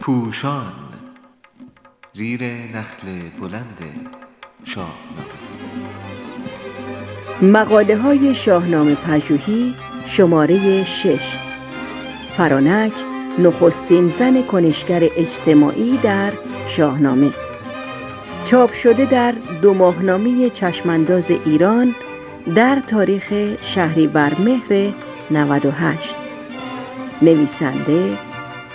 پوشان 0.00 0.72
زیر 2.12 2.40
نخل 2.44 3.06
بلند 3.40 3.78
شاهنامه 4.64 5.42
مقاله 7.42 7.96
های 7.96 8.34
شاهنامه 8.34 8.94
پژوهی 8.94 9.74
شماره 10.06 10.84
شش. 10.84 11.36
فرانک 12.36 12.92
نخستین 13.38 14.08
زن 14.08 14.42
کنشگر 14.42 15.08
اجتماعی 15.16 15.96
در 15.96 16.32
شاهنامه. 16.68 17.30
چاپ 18.44 18.72
شده 18.72 19.04
در 19.04 19.32
دو 19.62 19.74
ماهنامه 19.74 20.50
چشمانداز 20.50 21.30
ایران 21.30 21.94
در 22.54 22.82
تاریخ 22.86 23.32
شهریور 23.62 24.36
مهر 24.38 24.92
98 25.30 26.21
نویسنده 27.22 28.18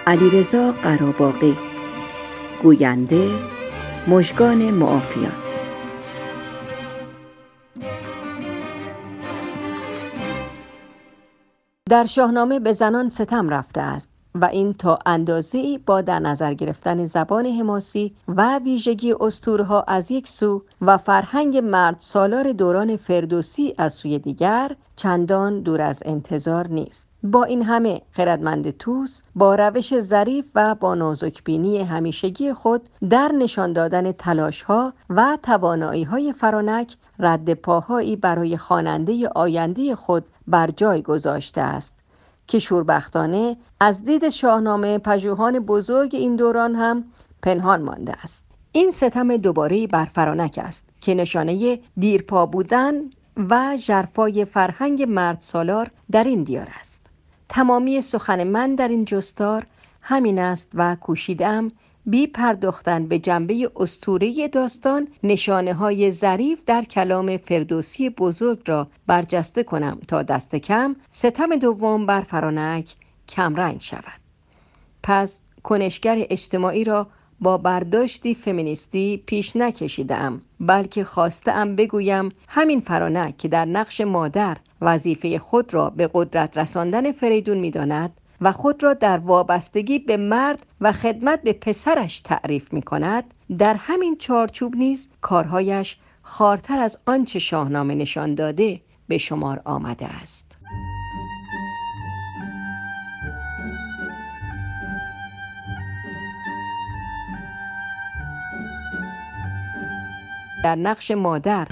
علیرضا 0.08 0.72
قراباقی 0.72 1.58
گوینده 2.64 3.30
مژگان 4.08 4.72
معافیان. 4.72 5.32
در 11.90 12.06
شاهنامه 12.06 12.60
به 12.60 12.72
زنان 12.72 13.10
ستم 13.10 13.50
رفته 13.50 13.82
است 13.82 14.10
و 14.36 14.46
این 14.46 14.74
تا 14.74 15.00
اندازه 15.06 15.80
با 15.86 16.02
در 16.02 16.20
نظر 16.20 16.54
گرفتن 16.54 17.06
زبان 17.06 17.46
حماسی 17.46 18.16
و 18.28 18.60
ویژگی 18.60 19.14
استورها 19.20 19.82
از 19.82 20.12
یک 20.12 20.28
سو 20.28 20.64
و 20.82 20.98
فرهنگ 20.98 21.58
مرد 21.58 21.96
سالار 22.00 22.52
دوران 22.52 22.98
فردوسی 22.98 23.76
از 23.78 23.94
سوی 23.94 24.20
دیگر 24.20 24.72
چندان 24.96 25.62
دور 25.62 25.82
از 25.82 26.04
انتظار 26.06 26.68
نیست. 26.68 27.07
با 27.24 27.44
این 27.44 27.62
همه 27.62 28.02
خردمند 28.12 28.78
توس 28.78 29.22
با 29.36 29.56
روش 29.56 30.00
ظریف 30.00 30.46
و 30.56 30.76
با 30.76 30.96
نازکبینی 30.96 31.84
همیشگی 31.84 32.54
خود 32.54 32.90
در 33.10 33.32
نشان 33.32 33.74
دادن 33.74 34.12
تلاش 34.12 34.62
ها 34.62 34.94
و 35.10 35.38
توانایی 35.44 36.04
های 36.04 36.34
فرانک 36.34 36.96
رد 37.20 37.54
پاهایی 37.54 38.16
برای 38.16 38.58
خواننده 38.58 39.28
آینده 39.28 39.96
خود 39.96 40.26
بر 40.48 40.72
جای 40.72 41.02
گذاشته 41.02 41.62
است. 41.62 41.94
که 42.48 42.60
شوربختانه 42.60 43.58
از 43.80 44.04
دید 44.06 44.30
شاهنامه 44.30 44.98
پژوهان 44.98 45.60
بزرگ 45.60 46.16
این 46.16 46.36
دوران 46.36 46.76
هم 46.76 47.04
پنهان 47.42 47.82
مانده 47.82 48.14
است. 48.24 48.46
این 48.72 48.92
ستم 48.92 49.38
دوباره 49.38 49.88
بر 49.88 50.06
فرانک 50.06 50.60
است 50.64 50.90
که 51.02 51.14
نشانه 51.14 51.80
دیرپا 51.98 52.46
بودن 52.46 52.94
و 53.38 53.78
جرفای 53.78 54.46
فرهنگ 54.46 55.04
مرد 55.04 55.42
سالار 55.42 55.92
در 56.12 56.24
این 56.24 56.44
دیار 56.44 56.68
است. 56.80 57.07
تمامی 57.50 58.02
سخن 58.02 58.44
من 58.44 58.76
در 58.76 58.88
این 58.88 59.06
جستار 59.06 59.66
همین 60.04 60.40
است 60.40 60.72
و 60.74 60.96
کوشیدم 60.96 61.72
بی 62.06 62.28
پرداختن 62.28 63.08
به 63.08 63.20
جنبه 63.20 63.72
استوره 63.76 64.48
داستان 64.48 65.08
نشانه 65.24 65.74
های 65.74 66.12
ظریف 66.12 66.62
در 66.66 66.84
کلام 66.84 67.38
فردوسی 67.38 68.10
بزرگ 68.10 68.62
را 68.66 68.88
برجسته 69.08 69.64
کنم 69.64 70.00
تا 70.08 70.24
دست 70.24 70.56
کم 70.56 70.96
ستم 71.12 71.56
دوم 71.56 72.06
بر 72.06 72.22
فرانک 72.22 72.96
کمرنگ 73.30 73.82
شود. 73.82 74.22
پس 75.04 75.42
کنشگر 75.64 76.26
اجتماعی 76.30 76.84
را 76.84 77.08
با 77.42 77.58
برداشتی 77.58 78.36
فمینیستی 78.36 79.24
پیش 79.26 79.56
نکشیدم 79.56 80.42
بلکه 80.60 81.04
خواستم 81.04 81.76
بگویم 81.76 82.30
همین 82.48 82.80
فرانک 82.80 83.38
که 83.38 83.48
در 83.48 83.66
نقش 83.66 84.02
مادر 84.02 84.58
وظیفه 84.82 85.40
خود 85.40 85.74
را 85.74 85.90
به 85.90 86.10
قدرت 86.14 86.58
رساندن 86.58 87.12
فریدون 87.12 87.58
می‌داند 87.58 88.12
و 88.42 88.52
خود 88.52 88.84
را 88.84 88.94
در 88.94 89.18
وابستگی 89.18 90.00
به 90.00 90.18
مرد 90.18 90.66
و 90.82 90.92
خدمت 90.92 91.42
به 91.42 91.54
پسرش 91.54 92.20
تعریف 92.20 92.74
می 92.74 92.82
کند 92.82 93.24
در 93.58 93.74
همین 93.74 94.18
چارچوب 94.18 94.76
نیز 94.76 95.10
کارهایش 95.22 95.98
خارتر 96.22 96.80
از 96.80 96.98
آنچه 97.06 97.40
شاهنامه 97.40 97.96
نشان 97.96 98.36
داده 98.36 98.82
به 99.08 99.18
شمار 99.18 99.62
آمده 99.66 100.06
است. 100.06 100.58
در 110.68 110.76
نقش 110.76 111.12
مادر. 111.12 111.68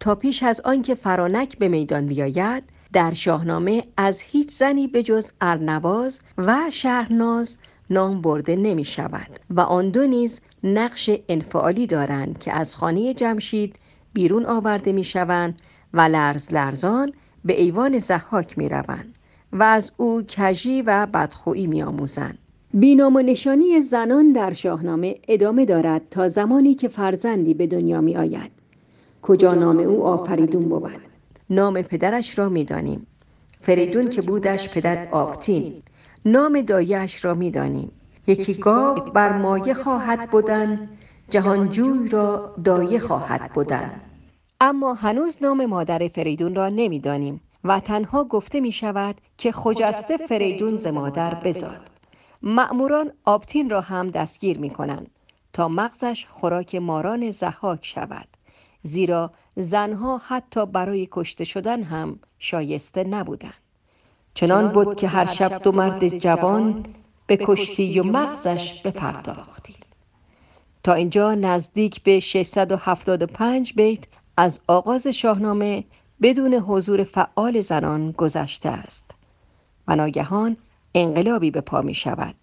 تا 0.00 0.14
پیش 0.14 0.42
از 0.42 0.60
آنکه 0.60 0.94
فرانک 0.94 1.58
به 1.58 1.68
میدان 1.68 2.06
بیاید 2.06 2.64
در 2.92 3.12
شاهنامه 3.12 3.84
از 3.96 4.20
هیچ 4.20 4.50
زنی 4.50 4.88
به 4.88 5.02
جز 5.02 5.30
ارنواز 5.40 6.20
و 6.38 6.58
شهرناز 6.72 7.58
نام 7.90 8.20
برده 8.20 8.56
نمی 8.56 8.84
شود 8.84 9.40
و 9.50 9.60
آن 9.60 9.90
دو 9.90 10.06
نیز 10.06 10.40
نقش 10.64 11.10
انفعالی 11.28 11.86
دارند 11.86 12.38
که 12.38 12.52
از 12.52 12.76
خانه 12.76 13.14
جمشید 13.14 13.76
بیرون 14.12 14.46
آورده 14.46 14.92
می 14.92 15.04
شوند 15.04 15.58
و 15.94 16.00
لرز 16.00 16.52
لرزان 16.52 17.12
به 17.44 17.60
ایوان 17.60 17.98
زحاک 17.98 18.58
می 18.58 18.68
روند 18.68 19.14
و 19.52 19.62
از 19.62 19.92
او 19.96 20.22
کجی 20.22 20.82
و 20.82 21.06
بدخویی 21.06 21.66
می 21.66 21.82
آموزند. 21.82 22.38
بینام 22.74 23.16
و 23.16 23.22
نشانی 23.22 23.80
زنان 23.80 24.32
در 24.32 24.52
شاهنامه 24.52 25.14
ادامه 25.28 25.64
دارد 25.64 26.02
تا 26.10 26.28
زمانی 26.28 26.74
که 26.74 26.88
فرزندی 26.88 27.54
به 27.54 27.66
دنیا 27.66 28.00
می 28.00 28.16
آید. 28.16 28.50
کجا 29.22 29.54
نام 29.54 29.78
او 29.78 30.04
آفریدون 30.04 30.62
بود؟ 30.62 30.92
نام 31.50 31.82
پدرش 31.82 32.38
را 32.38 32.48
می‌دانیم. 32.48 33.06
فریدون 33.60 34.08
که 34.08 34.22
بودش 34.22 34.68
پدر 34.68 35.08
آبتین 35.10 35.82
نام 36.24 36.60
دایش 36.60 37.24
را 37.24 37.34
می‌دانیم. 37.34 37.90
یکی 38.26 38.54
گاو 38.54 38.98
بر 39.14 39.38
مایه 39.38 39.74
خواهد 39.74 40.30
بودن 40.30 40.88
جهانجوی 41.30 42.08
را 42.08 42.54
دایه 42.64 42.98
خواهد 42.98 43.52
بودن 43.54 43.90
اما 44.64 44.94
هنوز 44.94 45.38
نام 45.42 45.66
مادر 45.66 46.08
فریدون 46.08 46.54
را 46.54 46.68
نمی‌دانیم 46.68 47.40
و 47.64 47.80
تنها 47.80 48.24
گفته 48.24 48.60
می 48.60 48.72
شود 48.72 49.20
که 49.38 49.52
خجسته 49.52 50.16
فریدون 50.16 50.76
ز 50.76 50.86
مادر 50.86 51.34
بزاد. 51.34 51.90
مأموران 52.42 53.12
آبتین 53.24 53.70
را 53.70 53.80
هم 53.80 54.10
دستگیر 54.10 54.58
می 54.58 54.70
کنند 54.70 55.10
تا 55.52 55.68
مغزش 55.68 56.26
خوراک 56.30 56.74
ماران 56.74 57.30
زحاک 57.30 57.86
شود 57.86 58.28
زیرا 58.82 59.30
زنها 59.56 60.20
حتی 60.26 60.66
برای 60.66 61.08
کشته 61.10 61.44
شدن 61.44 61.82
هم 61.82 62.18
شایسته 62.38 63.04
نبودند. 63.04 63.54
چنان 64.34 64.68
بود 64.68 64.96
که 64.96 65.08
هر 65.08 65.26
شب 65.26 65.62
دو 65.62 65.72
مرد 65.72 66.08
جوان 66.18 66.84
به 67.26 67.36
کشتی 67.36 68.00
و 68.00 68.02
مغزش 68.02 68.82
بپرداختی. 68.82 69.74
تا 70.82 70.94
اینجا 70.94 71.34
نزدیک 71.34 72.02
به 72.02 72.20
675 72.20 73.74
بیت 73.74 74.06
از 74.36 74.60
آغاز 74.66 75.06
شاهنامه 75.06 75.84
بدون 76.22 76.54
حضور 76.54 77.04
فعال 77.04 77.60
زنان 77.60 78.10
گذشته 78.10 78.68
است. 78.68 79.10
و 79.88 79.96
ناگهان 79.96 80.56
انقلابی 80.94 81.50
به 81.50 81.60
پا 81.60 81.82
می 81.82 81.94
شود. 81.94 82.34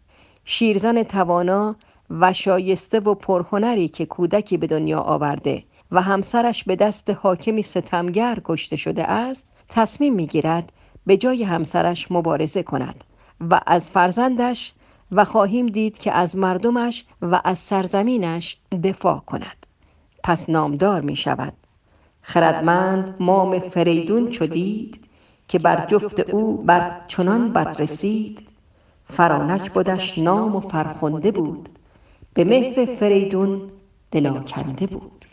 شیرزن 0.45 1.03
توانا 1.03 1.75
و 2.09 2.33
شایسته 2.33 2.99
و 2.99 3.13
پرهنری 3.13 3.87
که 3.87 4.05
کودکی 4.05 4.57
به 4.57 4.67
دنیا 4.67 4.99
آورده 4.99 5.63
و 5.91 6.01
همسرش 6.01 6.63
به 6.63 6.75
دست 6.75 7.09
حاکمی 7.09 7.63
ستمگر 7.63 8.41
کشته 8.45 8.75
شده 8.75 9.03
است 9.03 9.47
تصمیم 9.69 10.13
می‌گیرد 10.13 10.71
به 11.05 11.17
جای 11.17 11.43
همسرش 11.43 12.11
مبارزه 12.11 12.63
کند 12.63 13.03
و 13.39 13.61
از 13.67 13.89
فرزندش 13.89 14.73
و 15.11 15.25
خواهیم 15.25 15.67
دید 15.67 15.97
که 15.97 16.11
از 16.11 16.37
مردمش 16.37 17.05
و 17.21 17.41
از 17.43 17.59
سرزمینش 17.59 18.57
دفاع 18.83 19.19
کند. 19.19 19.65
پس 20.23 20.49
نامدار 20.49 21.01
می 21.01 21.15
شود. 21.15 21.53
خردمند 22.29 23.15
مام 23.19 23.59
فریدون 23.59 24.29
چدید 24.29 25.05
که 25.47 25.59
بر 25.59 25.85
جفت 25.85 26.29
او 26.29 26.57
بر 26.57 27.01
چنان 27.07 27.53
بد 27.53 27.75
رسید. 27.79 28.49
فرانک 29.05 29.71
بودش 29.71 30.17
نام 30.17 30.55
و 30.55 30.59
فرخنده 30.59 31.31
بود. 31.31 31.69
به 32.33 32.43
مهر 32.43 32.85
فریدون 32.85 33.61
دلاکنده 34.11 34.87
بود. 34.87 35.25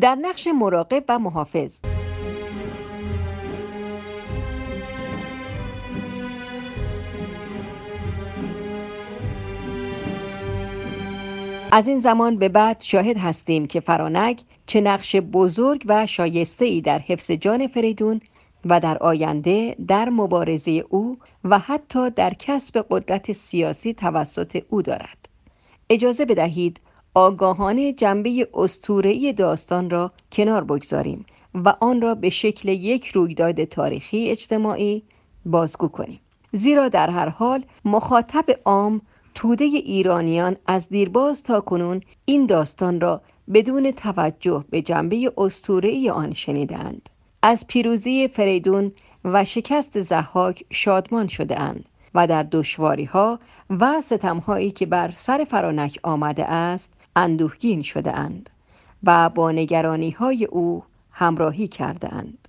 در 0.00 0.14
نقش 0.14 0.46
مراقب 0.46 1.04
و 1.08 1.18
محافظ 1.18 1.80
از 11.72 11.88
این 11.88 11.98
زمان 11.98 12.38
به 12.38 12.48
بعد 12.48 12.80
شاهد 12.80 13.18
هستیم 13.18 13.66
که 13.66 13.80
فرانک 13.80 14.40
چه 14.66 14.80
نقش 14.80 15.16
بزرگ 15.16 15.84
و 15.86 16.06
شایسته 16.06 16.64
ای 16.64 16.80
در 16.80 16.98
حفظ 16.98 17.30
جان 17.30 17.66
فریدون 17.66 18.20
و 18.64 18.80
در 18.80 18.98
آینده 18.98 19.76
در 19.88 20.08
مبارزه 20.08 20.84
او 20.88 21.18
و 21.44 21.58
حتی 21.58 22.10
در 22.10 22.34
کسب 22.34 22.86
قدرت 22.90 23.32
سیاسی 23.32 23.94
توسط 23.94 24.62
او 24.70 24.82
دارد. 24.82 25.28
اجازه 25.90 26.24
بدهید 26.24 26.80
آگاهانه 27.14 27.92
جنبه 27.92 28.48
استورهی 28.54 29.32
داستان 29.32 29.90
را 29.90 30.12
کنار 30.32 30.64
بگذاریم 30.64 31.26
و 31.54 31.74
آن 31.80 32.00
را 32.00 32.14
به 32.14 32.30
شکل 32.30 32.68
یک 32.68 33.08
رویداد 33.08 33.64
تاریخی 33.64 34.30
اجتماعی 34.30 35.02
بازگو 35.46 35.88
کنیم. 35.88 36.20
زیرا 36.52 36.88
در 36.88 37.10
هر 37.10 37.28
حال 37.28 37.64
مخاطب 37.84 38.44
عام 38.64 39.00
توده 39.34 39.64
ایرانیان 39.64 40.56
از 40.66 40.88
دیرباز 40.88 41.42
تا 41.42 41.60
کنون 41.60 42.00
این 42.24 42.46
داستان 42.46 43.00
را 43.00 43.20
بدون 43.54 43.90
توجه 43.90 44.64
به 44.70 44.82
جنبه 44.82 45.32
استورهی 45.38 46.10
آن 46.10 46.34
شنیدند 46.34 47.08
از 47.42 47.66
پیروزی 47.66 48.28
فریدون 48.28 48.92
و 49.24 49.44
شکست 49.44 50.00
زحاک 50.00 50.64
شادمان 50.70 51.28
شده 51.28 51.60
اند 51.60 51.84
و 52.14 52.26
در 52.26 52.42
دشواری 52.42 53.04
ها 53.04 53.38
و 53.70 54.00
ستم 54.00 54.38
هایی 54.38 54.70
که 54.70 54.86
بر 54.86 55.12
سر 55.16 55.46
فرانک 55.50 55.98
آمده 56.02 56.44
است 56.44 56.92
اندوهگین 57.18 57.82
شده 57.82 58.16
اند 58.16 58.50
و 59.04 59.28
با 59.28 59.52
نگرانی 59.52 60.10
های 60.10 60.44
او 60.44 60.84
همراهی 61.10 61.68
کرده 61.68 62.14
اند. 62.14 62.48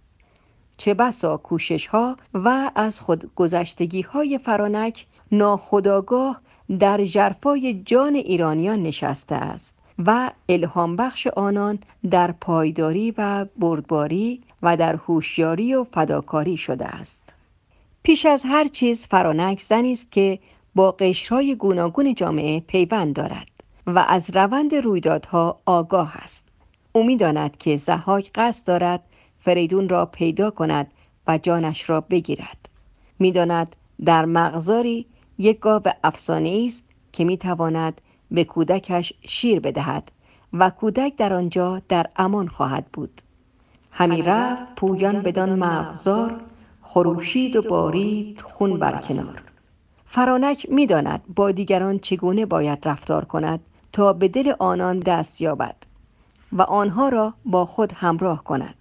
چه 0.77 0.93
بسا 0.93 1.37
کوشش 1.37 1.87
ها 1.87 2.17
و 2.33 2.71
از 2.75 2.99
خود 2.99 3.31
گذشتگی 3.35 4.01
های 4.01 4.37
فرانک 4.37 5.05
ناخداگاه 5.31 6.41
در 6.79 7.03
جرفای 7.03 7.81
جان 7.85 8.15
ایرانیان 8.15 8.83
نشسته 8.83 9.35
است 9.35 9.75
و 10.05 10.31
الهام 10.49 10.95
بخش 10.95 11.27
آنان 11.27 11.79
در 12.09 12.31
پایداری 12.31 13.13
و 13.17 13.45
بردباری 13.57 14.43
و 14.61 14.77
در 14.77 14.95
هوشیاری 14.95 15.73
و 15.73 15.83
فداکاری 15.83 16.57
شده 16.57 16.85
است 16.85 17.23
پیش 18.03 18.25
از 18.25 18.45
هر 18.45 18.67
چیز 18.67 19.07
فرانک 19.07 19.61
زنی 19.61 19.91
است 19.91 20.11
که 20.11 20.39
با 20.75 20.91
قشرهای 20.91 21.55
گوناگون 21.55 22.15
جامعه 22.15 22.59
پیوند 22.59 23.15
دارد 23.15 23.48
و 23.95 24.05
از 24.07 24.35
روند 24.35 24.75
رویدادها 24.75 25.59
آگاه 25.65 26.17
است. 26.17 26.47
او 26.91 27.03
می‌داند 27.03 27.57
که 27.57 27.77
زحاک 27.77 28.31
قصد 28.35 28.67
دارد 28.67 29.03
فریدون 29.39 29.89
را 29.89 30.05
پیدا 30.05 30.51
کند 30.51 30.87
و 31.27 31.37
جانش 31.37 31.89
را 31.89 32.01
بگیرد. 32.01 32.69
می‌داند 33.19 33.75
در 34.05 34.25
مغزاری 34.25 35.05
یک 35.37 35.59
گاو 35.59 35.83
افسانه 36.03 36.63
است 36.65 36.85
که 37.13 37.25
می‌تواند 37.25 38.01
به 38.31 38.43
کودکش 38.43 39.13
شیر 39.21 39.59
بدهد 39.59 40.11
و 40.53 40.69
کودک 40.69 41.15
در 41.15 41.33
آنجا 41.33 41.81
در 41.89 42.05
امان 42.15 42.47
خواهد 42.47 42.85
بود. 42.93 43.21
همی 43.91 44.21
رفت 44.21 44.75
پویان 44.75 45.21
بدان 45.21 45.59
مغزار 45.59 46.41
خروشید 46.81 47.55
و 47.55 47.61
بارید 47.61 48.41
خون 48.41 48.79
بر 48.79 49.01
کنار. 49.01 49.41
فرانک 50.05 50.67
می‌داند 50.69 51.21
با 51.35 51.51
دیگران 51.51 51.99
چگونه 51.99 52.45
باید 52.45 52.87
رفتار 52.87 53.25
کند 53.25 53.59
تا 53.91 54.13
به 54.13 54.27
دل 54.27 54.53
آنان 54.59 54.99
دست 54.99 55.41
یابد 55.41 55.75
و 56.51 56.61
آنها 56.61 57.09
را 57.09 57.33
با 57.45 57.65
خود 57.65 57.93
همراه 57.93 58.43
کند. 58.43 58.75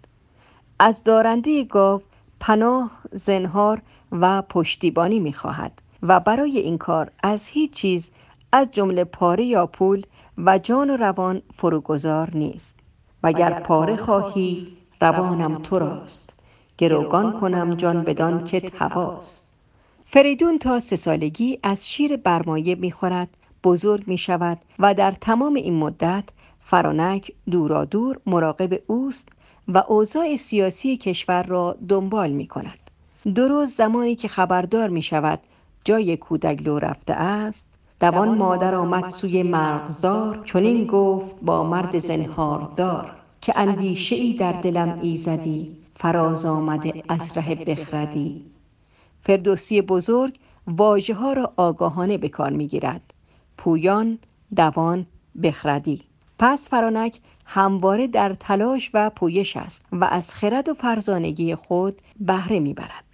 از 0.78 1.04
دارنده 1.04 1.64
گاو 1.64 2.02
پناه 2.40 2.90
زنهار 3.12 3.82
و 4.12 4.42
پشتیبانی 4.42 5.18
می‌خواهد 5.18 5.72
و 6.02 6.20
برای 6.20 6.58
این 6.58 6.78
کار 6.78 7.10
از 7.22 7.46
هیچ 7.46 7.70
چیز 7.72 8.10
از 8.52 8.70
جمله 8.70 9.04
پاره 9.04 9.44
یا 9.44 9.66
پول 9.66 10.02
و 10.38 10.58
جان 10.58 10.90
و 10.90 10.96
روان 10.96 11.42
فروگذار 11.54 12.30
نیست. 12.34 12.78
وگر 13.22 13.60
پاره 13.60 13.96
خواهی 13.96 14.76
روانم 15.00 15.62
تو 15.62 15.78
راست 15.78 16.42
گروگان 16.78 17.40
کنم 17.40 17.74
جان 17.74 18.02
بدان 18.02 18.44
که 18.44 18.72
هواست 18.78 19.60
فریدون 20.06 20.58
تا 20.58 20.80
سه 20.80 20.96
سالگی 20.96 21.58
از 21.62 21.88
شیر 21.88 22.16
برمایه 22.16 22.74
می‌خورد 22.74 23.28
بزرگ 23.64 24.04
می 24.06 24.18
شود 24.18 24.58
و 24.78 24.94
در 24.94 25.10
تمام 25.10 25.54
این 25.54 25.74
مدت 25.74 26.24
فرانک 26.60 27.32
دورا 27.50 27.84
دور 27.84 28.20
مراقب 28.26 28.80
اوست 28.86 29.28
و 29.68 29.82
اوضاع 29.88 30.36
سیاسی 30.36 30.96
کشور 30.96 31.42
را 31.42 31.76
دنبال 31.88 32.30
می 32.30 32.46
کند. 32.46 32.78
درست 33.34 33.76
زمانی 33.76 34.16
که 34.16 34.28
خبردار 34.28 34.88
می 34.88 35.02
شود 35.02 35.40
جای 35.84 36.16
کودک 36.16 36.62
لو 36.62 36.78
رفته 36.78 37.12
است 37.12 37.68
دوان 38.00 38.38
مادر 38.38 38.74
آمد 38.74 39.08
سوی 39.08 39.42
مرغزار 39.42 40.42
چنین 40.44 40.86
گفت 40.86 41.36
با 41.42 41.64
مرد 41.64 41.98
زنهار 41.98 42.72
دار 42.76 43.16
که 43.40 43.58
اندیشه 43.58 44.16
ای 44.16 44.32
در 44.32 44.52
دلم 44.52 44.98
ایزدی. 45.02 45.76
فراز 45.96 46.44
آمده 46.44 47.02
از 47.08 47.38
ره 47.38 47.54
بخردی. 47.54 48.44
فردوسی 49.22 49.80
بزرگ 49.80 50.38
واژه 50.66 51.14
ها 51.14 51.32
را 51.32 51.52
آگاهانه 51.56 52.18
به 52.18 52.28
کار 52.28 52.50
می 52.50 52.66
گیرد 52.66 53.14
پویان 53.58 54.18
دوان 54.56 55.06
بخردی. 55.42 56.02
پس 56.38 56.68
فرانک 56.68 57.20
همواره 57.44 58.06
در 58.06 58.34
تلاش 58.34 58.90
و 58.94 59.10
پویش 59.10 59.56
است 59.56 59.86
و 59.92 60.04
از 60.04 60.34
خرد 60.34 60.68
و 60.68 60.74
فرزانگی 60.74 61.54
خود 61.54 62.02
بهره 62.20 62.60
می‌برد. 62.60 63.04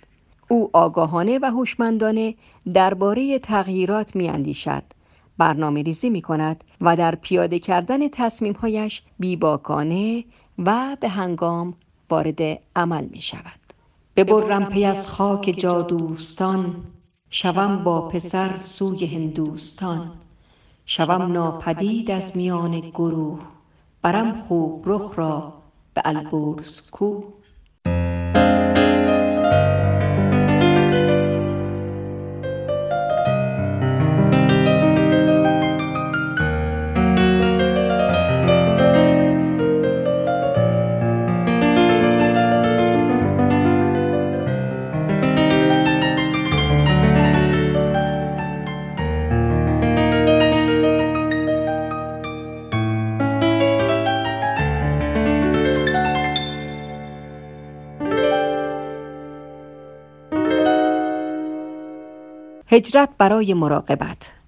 او 0.48 0.70
آگاهانه 0.72 1.38
و 1.42 1.50
هوشمندانه 1.50 2.34
درباره 2.74 3.38
تغییرات 3.38 4.16
میاندیشد 4.16 4.82
برنامه 5.38 5.82
ریزی 5.82 6.10
می 6.10 6.22
کند 6.22 6.64
و 6.80 6.96
در 6.96 7.14
پیاده 7.14 7.58
کردن 7.58 8.08
تصمیمهایش 8.08 9.02
بیباکانه 9.18 10.24
و 10.58 10.96
به 11.00 11.08
هنگام 11.08 11.74
وارد 12.10 12.40
عمل 12.76 13.04
می 13.04 13.20
شود 13.20 13.60
ببرم 14.16 14.64
پی 14.64 14.84
از 14.84 15.08
خاک 15.08 15.54
جادوستان 15.58 16.76
شوم 17.30 17.84
با 17.84 18.08
پسر 18.08 18.58
سوی 18.58 19.06
هندوستان. 19.06 20.10
شوم 20.86 21.32
ناپدید 21.32 22.10
از 22.10 22.36
میان 22.36 22.80
گروه. 22.80 23.40
برم 24.02 24.40
خوب 24.40 24.82
رخ 24.86 25.18
را 25.18 25.52
به 25.94 26.02
البرز 26.04 26.90
کو 26.90 27.22
هجرت 62.74 63.08
برای 63.18 63.54
مراقبت. 63.54 64.43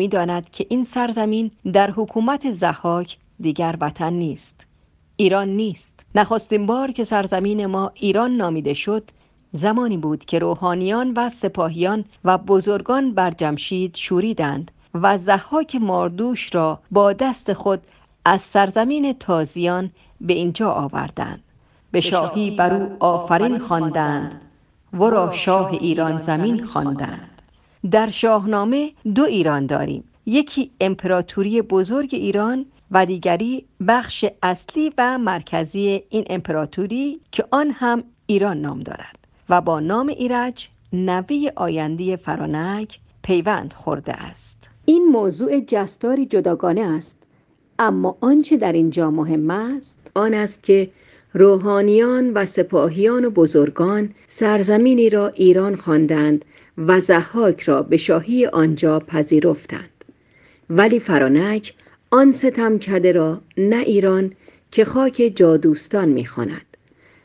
می‌داند 0.00 0.50
که 0.50 0.66
این 0.68 0.84
سرزمین 0.84 1.50
در 1.72 1.90
حکومت 1.90 2.50
زحاک 2.50 3.18
دیگر 3.40 3.76
وطن 3.80 4.12
نیست. 4.12 4.66
ایران 5.16 5.48
نیست. 5.48 6.00
نخستین 6.14 6.66
بار 6.66 6.92
که 6.92 7.04
سرزمین 7.04 7.66
ما 7.66 7.92
ایران 7.94 8.30
نامیده 8.30 8.74
شد 8.74 9.10
زمانی 9.52 9.96
بود 9.96 10.24
که 10.24 10.38
روحانیان 10.38 11.12
و 11.16 11.28
سپاهیان 11.28 12.04
و 12.24 12.38
بزرگان 12.38 13.14
بر 13.14 13.30
جمشید 13.30 13.96
شوریدند 13.96 14.70
و 14.94 15.18
زحاک 15.18 15.76
ماردوش 15.76 16.54
را 16.54 16.78
با 16.90 17.12
دست 17.12 17.52
خود 17.52 17.80
از 18.24 18.40
سرزمین 18.40 19.12
تازیان 19.12 19.90
به 20.20 20.32
اینجا 20.32 20.72
آوردند. 20.72 21.42
به 21.90 22.00
شاهی 22.00 22.50
بر 22.50 22.74
او 22.74 22.96
آفرین 23.00 23.58
خواندند. 23.58 24.40
ورا 24.92 25.32
شاه 25.32 25.72
ایران 25.72 26.18
زمین 26.18 26.66
خواندند. 26.66 27.29
در 27.90 28.10
شاهنامه 28.10 28.92
دو 29.14 29.22
ایران 29.22 29.66
داریم. 29.66 30.04
یکی 30.26 30.70
امپراتوری 30.80 31.62
بزرگ 31.62 32.08
ایران 32.12 32.66
و 32.90 33.06
دیگری 33.06 33.64
بخش 33.88 34.24
اصلی 34.42 34.92
و 34.98 35.18
مرکزی 35.18 36.02
این 36.08 36.24
امپراتوری 36.30 37.20
که 37.32 37.44
آن 37.50 37.70
هم 37.70 38.04
ایران 38.26 38.60
نام 38.60 38.80
دارد 38.80 39.18
و 39.48 39.60
با 39.60 39.80
نام 39.80 40.08
ایرج 40.08 40.68
نوی 40.92 41.52
آینده 41.56 42.16
فرانک 42.16 42.98
پیوند 43.22 43.72
خورده 43.72 44.12
است. 44.12 44.68
این 44.84 45.06
موضوع 45.12 45.60
جستاری 45.60 46.26
جداگانه 46.26 46.80
است 46.80 47.22
اما 47.78 48.16
آنچه 48.20 48.56
در 48.56 48.72
اینجا 48.72 49.10
مهم 49.10 49.50
است 49.50 50.10
آن 50.14 50.34
است 50.34 50.62
که 50.62 50.90
روحانیان 51.34 52.32
و 52.32 52.46
سپاهیان 52.46 53.24
و 53.24 53.30
بزرگان 53.30 54.10
سرزمینی 54.26 55.10
را 55.10 55.28
ایران 55.28 55.76
خواندند 55.76 56.44
و 56.86 57.00
زحاک 57.00 57.62
را 57.62 57.82
به 57.82 57.96
شاهی 57.96 58.46
آنجا 58.46 59.00
پذیرفتند 59.00 60.04
ولی 60.70 61.00
فرانک 61.00 61.74
آن 62.10 62.32
ستم 62.32 62.78
کده 62.78 63.12
را 63.12 63.40
نه 63.56 63.76
ایران 63.76 64.32
که 64.70 64.84
خاک 64.84 65.32
جادوستان 65.34 66.08
می‌خواند 66.08 66.66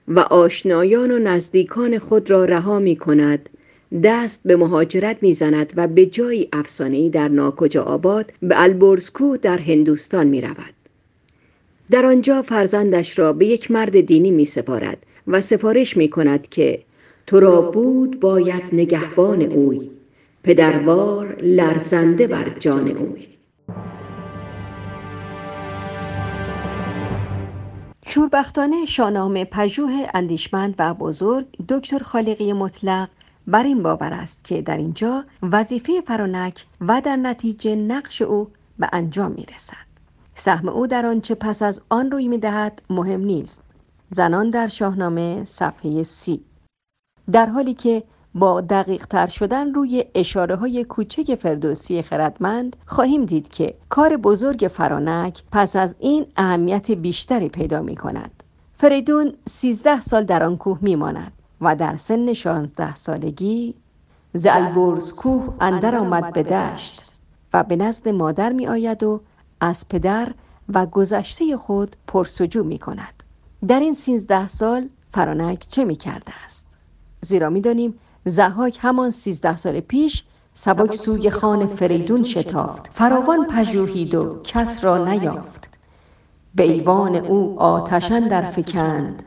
و 0.08 0.20
آشنایان 0.20 1.12
و 1.12 1.20
نزدیکان 1.20 2.00
خود 2.00 2.30
را 2.30 2.46
رها 2.46 2.80
می 2.80 2.96
کند 2.96 3.50
دست 4.04 4.42
به 4.46 4.56
مهاجرت 4.56 5.18
می‌زند 5.22 5.74
و 5.76 5.88
به 5.88 6.06
جایی 6.06 6.50
افسانه‌ای 6.54 7.10
در 7.10 7.28
ناکجا 7.28 7.84
آباد 7.84 8.34
به 8.42 8.62
البرزکو 8.62 9.38
در 9.38 9.58
هندوستان 9.58 10.28
می 10.28 10.42
رود. 10.42 10.74
در 11.92 12.06
آنجا 12.06 12.42
فرزندش 12.42 13.20
را 13.20 13.34
به 13.34 13.46
یک 13.46 13.72
مرد 13.72 14.00
دینی 14.00 14.32
می 14.32 14.46
سپارد 14.46 14.98
و 15.28 15.42
سفارش 15.42 15.98
می 15.98 16.10
کند 16.10 16.50
که 16.50 16.80
تو 17.28 17.40
را 17.40 17.62
بود 17.62 18.20
باید 18.20 18.64
نگهبان 18.74 19.42
اوی 19.42 19.92
پدروار 20.44 21.42
لرزنده 21.42 22.28
بر 22.28 22.50
جان 22.50 22.92
اوی 22.92 23.28
شوربختانه 28.08 28.86
شانامه 28.86 29.46
پژوه 29.46 30.08
اندیشمند 30.14 30.76
و 30.80 30.94
بزرگ 30.94 31.46
دکتر 31.70 32.00
خالقی 32.00 32.54
مطلق 32.54 33.10
بر 33.48 33.64
این 33.64 33.84
باور 33.84 34.14
است 34.14 34.44
که 34.44 34.62
در 34.62 34.78
اینجا 34.78 35.26
وظیفه 35.44 36.02
فرانک 36.02 36.66
و 36.82 37.02
در 37.02 37.16
نتیجه 37.16 37.76
نقش 37.76 38.22
او 38.22 38.48
به 38.80 38.90
انجام 38.94 39.32
می 39.32 39.46
رسد. 39.56 39.86
سهم 40.36 40.70
او 40.70 40.88
در 40.88 41.06
آنچه 41.06 41.36
پس 41.36 41.62
از 41.62 41.82
آن 41.90 42.12
روی 42.12 42.28
می 42.28 42.38
دهد 42.38 42.82
مهم 42.90 43.22
نیست. 43.22 43.62
زنان 44.10 44.50
در 44.50 44.68
شاهنامه 44.68 45.46
صفحه 45.46 46.04
سی 46.04 46.42
در 47.32 47.46
حالی 47.46 47.74
که 47.74 48.04
با 48.36 48.62
دقیق 48.62 49.06
تر 49.06 49.28
شدن 49.28 49.74
روی 49.74 50.06
اشاره 50.16 50.56
های 50.56 50.84
کوچک 50.84 51.36
فردوسی 51.36 52.02
خردمند 52.02 52.76
خواهیم 52.86 53.24
دید 53.24 53.48
که 53.48 53.76
کار 53.90 54.18
بزرگ 54.18 54.70
فرانک 54.74 55.44
پس 55.52 55.76
از 55.76 55.96
این 56.00 56.26
اهمیت 56.38 56.92
بیشتری 56.92 57.50
پیدا 57.50 57.82
می 57.82 57.96
کند. 57.96 58.44
فریدون 58.78 59.34
سیزده 59.46 60.02
سال 60.02 60.24
در 60.24 60.44
آن 60.44 60.58
کوه 60.58 60.78
می 60.82 60.96
ماند 60.96 61.32
و 61.62 61.76
در 61.76 61.96
سن 61.96 62.34
شانزده 62.34 62.96
سالگی 62.96 63.76
زلبورز 64.34 65.14
کوه 65.14 65.54
اندر 65.60 65.96
آمد 65.96 66.34
به 66.34 66.44
دشت 66.44 67.06
و 67.54 67.64
به 67.64 67.76
نزد 67.76 68.10
مادر 68.10 68.54
می 68.54 68.68
آید 68.68 69.04
و 69.04 69.22
از 69.62 69.88
پدر 69.90 70.34
و 70.74 70.86
گذشته 70.86 71.58
خود 71.58 71.96
پرسجو 72.08 72.64
می 72.64 72.80
کند. 72.80 73.24
در 73.68 73.80
این 73.80 73.94
سیزده 73.94 74.48
سال 74.48 74.90
فرانک 75.12 75.66
چه 75.70 75.86
می 75.86 75.96
کرده 75.96 76.34
است؟ 76.46 76.75
زیرا 77.26 77.50
می 77.50 77.62
دانیم 77.62 77.94
زهاک 78.26 78.80
همان 78.82 79.10
سیزده 79.10 79.58
سال 79.58 79.80
پیش 79.80 80.24
سبک 80.54 80.94
سوی 80.94 81.30
خان 81.30 81.68
فریدون 81.68 82.24
شتافت. 82.24 82.90
فراوان 82.94 83.48
پژوهید 83.48 84.16
و 84.16 84.42
کس 84.44 84.84
را 84.84 85.06
نیافت. 85.06 85.78
به 86.56 86.64
ایوان 86.64 87.16
او 87.16 87.60
آتشن 87.60 88.20
در 88.20 88.42
فکند. 88.42 89.24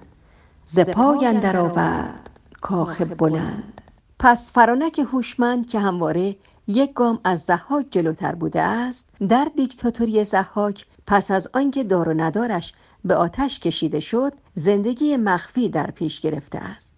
ز 0.64 0.80
پای 0.80 1.26
اندر 1.26 1.56
آورد 1.56 2.30
کاخ 2.60 3.02
بلند. 3.02 3.80
پس 4.18 4.52
فرانک 4.52 4.98
هوشمند 5.12 5.68
که 5.68 5.78
همواره 5.78 6.36
یک 6.66 6.92
گام 6.92 7.20
از 7.24 7.40
زحاک 7.40 7.86
جلوتر 7.90 8.34
بوده 8.34 8.60
است 8.62 9.08
در 9.28 9.50
دیکتاتوری 9.56 10.24
زحاک 10.24 10.86
پس 11.06 11.30
از 11.30 11.48
آنکه 11.54 11.84
دار 11.84 12.08
و 12.08 12.14
ندارش 12.14 12.72
به 13.04 13.14
آتش 13.14 13.60
کشیده 13.60 14.00
شد 14.00 14.32
زندگی 14.54 15.16
مخفی 15.16 15.68
در 15.68 15.90
پیش 15.90 16.20
گرفته 16.20 16.58
است. 16.58 16.97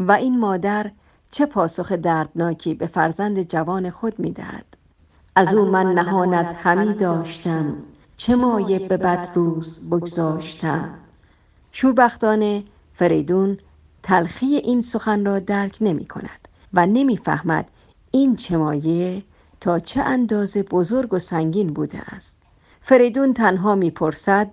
و 0.00 0.12
این 0.12 0.38
مادر 0.38 0.90
چه 1.30 1.46
پاسخ 1.46 1.92
دردناکی 1.92 2.74
به 2.74 2.86
فرزند 2.86 3.42
جوان 3.42 3.90
خود 3.90 4.18
می‌دهد. 4.18 4.64
از 5.36 5.54
او 5.54 5.70
من 5.70 5.92
نهانت 5.92 6.56
همی 6.62 6.94
داشتم. 6.94 7.76
چه 8.16 8.36
مایه 8.36 8.78
به 8.78 8.96
بد 8.96 9.28
روز 9.34 9.90
بگذاشتم؟ 9.90 10.88
شوربختانه 11.72 12.64
فریدون 12.94 13.58
تلخی 14.02 14.46
این 14.46 14.80
سخن 14.80 15.24
را 15.24 15.38
درک 15.38 15.78
نمی 15.80 16.04
کند 16.04 16.48
و 16.74 16.86
نمی‌فهمد 16.86 17.66
این 18.10 18.36
چمایه 18.36 19.22
تا 19.60 19.78
چه 19.78 20.00
اندازه 20.00 20.62
بزرگ 20.62 21.14
و 21.14 21.18
سنگین 21.18 21.72
بوده 21.72 21.98
است. 22.14 22.36
فریدون 22.82 23.32
تنها 23.34 23.74
می‌پرسد 23.74 24.50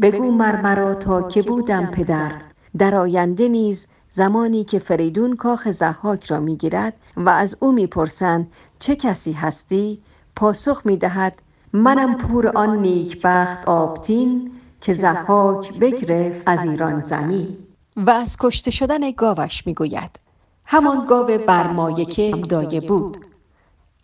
بگو 0.00 0.30
مرمرا 0.30 0.94
تا 0.94 1.22
که 1.22 1.42
بودم 1.42 1.86
پدر. 1.86 2.32
در 2.78 2.94
آینده 2.94 3.48
نیز 3.48 3.86
زمانی 4.10 4.64
که 4.64 4.78
فریدون 4.78 5.36
کاخ 5.36 5.70
زحاک 5.70 6.24
را 6.24 6.40
می‌گیرد 6.40 6.92
و 7.16 7.28
از 7.28 7.56
او 7.60 7.72
می‌پرسند 7.72 8.52
چه 8.78 8.96
کسی 8.96 9.32
هستی؟ 9.32 10.02
پاسخ 10.36 10.82
می‌دهد 10.84 11.42
منم 11.72 12.16
پور 12.16 12.48
آن 12.48 12.78
نیکبخت 12.78 13.68
آبتین 13.68 14.50
که 14.80 14.92
زحاک 14.92 15.78
بگرفت 15.78 16.42
از 16.46 16.64
ایران 16.64 17.02
زمین. 17.02 17.56
و 17.96 18.10
از 18.10 18.36
کشته 18.40 18.70
شدن 18.70 19.10
گاوش 19.10 19.66
می‌گوید. 19.66 20.18
همان 20.64 21.06
گاو 21.06 21.26
برمایه 21.46 22.04
که 22.04 22.30
دایه 22.30 22.80
بود. 22.80 23.16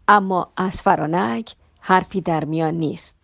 اما 0.08 0.48
از 0.56 0.82
فرانک 0.82 1.54
حرفی 1.80 2.20
در 2.20 2.44
میان 2.44 2.74
نیست. 2.74 3.16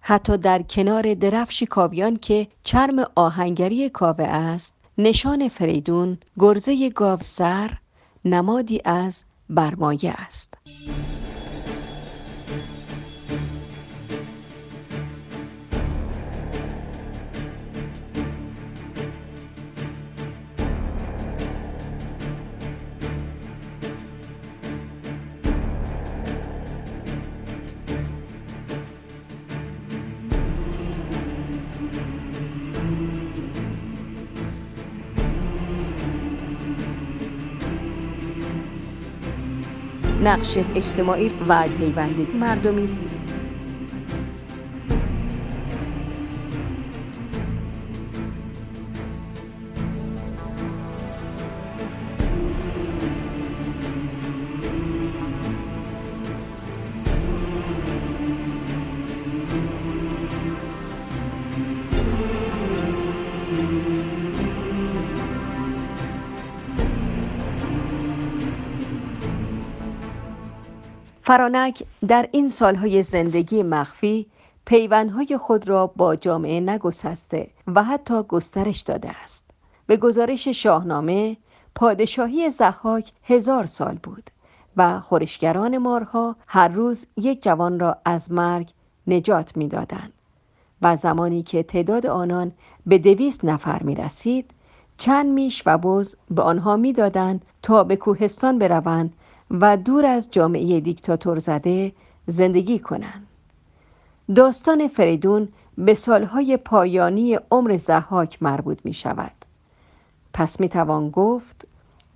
حتی 0.00 0.36
در 0.36 0.62
کنار 0.62 1.14
درفش 1.14 1.62
کاویان 1.62 2.16
که 2.16 2.46
چرم 2.62 3.04
آهنگری 3.14 3.90
کاوه 3.90 4.24
است 4.24 4.74
نشان 4.98 5.48
فریدون 5.48 6.18
گرزه 6.38 6.90
گاو 6.90 7.20
سر 7.22 7.78
نمادی 8.24 8.80
از 8.84 9.24
برمایه 9.50 10.10
است. 10.10 10.54
نقش 40.22 40.58
اجتماعی 40.74 41.30
و 41.48 41.68
پیوند 41.78 42.34
مردمی 42.34 42.88
فرانک 71.30 71.82
در 72.08 72.28
این 72.32 72.48
سالهای 72.48 73.02
زندگی 73.02 73.62
مخفی 73.62 74.26
پیوندهای 74.64 75.36
خود 75.36 75.68
را 75.68 75.86
با 75.86 76.16
جامعه 76.16 76.60
نگسسته 76.60 77.50
و 77.66 77.84
حتی 77.84 78.22
گسترش 78.22 78.80
داده 78.80 79.10
است. 79.24 79.44
به 79.86 79.96
گزارش 79.96 80.48
شاهنامه 80.48 81.36
پادشاهی 81.74 82.50
زحاک 82.50 83.12
هزار 83.24 83.66
سال 83.66 83.98
بود 84.02 84.30
و 84.76 85.00
خورشگران 85.00 85.78
مارها 85.78 86.36
هر 86.46 86.68
روز 86.68 87.06
یک 87.16 87.42
جوان 87.42 87.80
را 87.80 87.96
از 88.04 88.32
مرگ 88.32 88.70
نجات 89.06 89.56
می‌دادند. 89.56 90.12
و 90.82 90.96
زمانی 90.96 91.42
که 91.42 91.62
تعداد 91.62 92.06
آنان 92.06 92.52
به 92.86 92.98
دویست 92.98 93.44
نفر 93.44 93.82
می 93.82 93.94
رسید 93.94 94.50
چند 94.98 95.32
میش 95.32 95.62
و 95.66 95.78
بز 95.78 96.16
به 96.30 96.42
آنها 96.42 96.76
می‌دادند 96.76 97.44
تا 97.62 97.84
به 97.84 97.96
کوهستان 97.96 98.58
بروند 98.58 99.14
و 99.50 99.76
دور 99.76 100.06
از 100.06 100.28
جامعه 100.30 100.80
دیکتاتور 100.80 101.38
زده 101.38 101.92
زندگی 102.26 102.78
کنند. 102.78 103.26
داستان 104.34 104.88
فریدون 104.88 105.48
به 105.78 105.94
سالهای 105.94 106.56
پایانی 106.56 107.38
عمر 107.50 107.76
زحاک 107.76 108.42
مربوط 108.42 108.78
می 108.84 108.92
شود. 108.92 109.32
پس 110.34 110.60
می 110.60 110.68
توان 110.68 111.10
گفت 111.10 111.66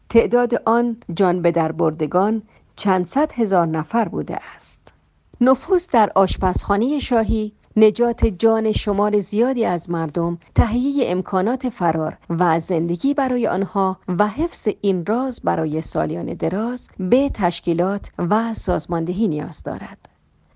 تعداد 0.09 0.55
آن 0.55 0.97
جان 1.15 1.43
به 1.43 1.53
در 1.53 1.73
بردگان 1.73 2.43
چند 2.77 3.07
صد 3.07 3.33
هزار 3.33 3.67
نفر 3.67 4.09
بوده 4.09 4.39
است. 4.57 4.93
نفوذ 5.41 5.87
در 5.87 6.13
آشپزخانه 6.15 6.99
شاهی 6.99 7.53
نجات 7.77 8.27
جان 8.27 8.73
شمار 8.73 9.19
زیادی 9.19 9.65
از 9.65 9.91
مردم 9.91 10.39
تهیه 10.55 11.11
امکانات 11.11 11.69
فرار 11.69 12.19
و 12.31 12.59
زندگی 12.59 13.15
برای 13.15 13.47
آنها 13.47 13.99
و 14.09 14.29
حفظ 14.29 14.69
این 14.81 15.07
راز 15.07 15.41
برای 15.45 15.83
سالیان 15.83 16.35
دراز 16.35 16.89
به 16.99 17.31
تشکیلات 17.35 18.11
و 18.19 18.55
سازماندهی 18.55 19.29
نیاز 19.29 19.63
دارد. 19.63 19.99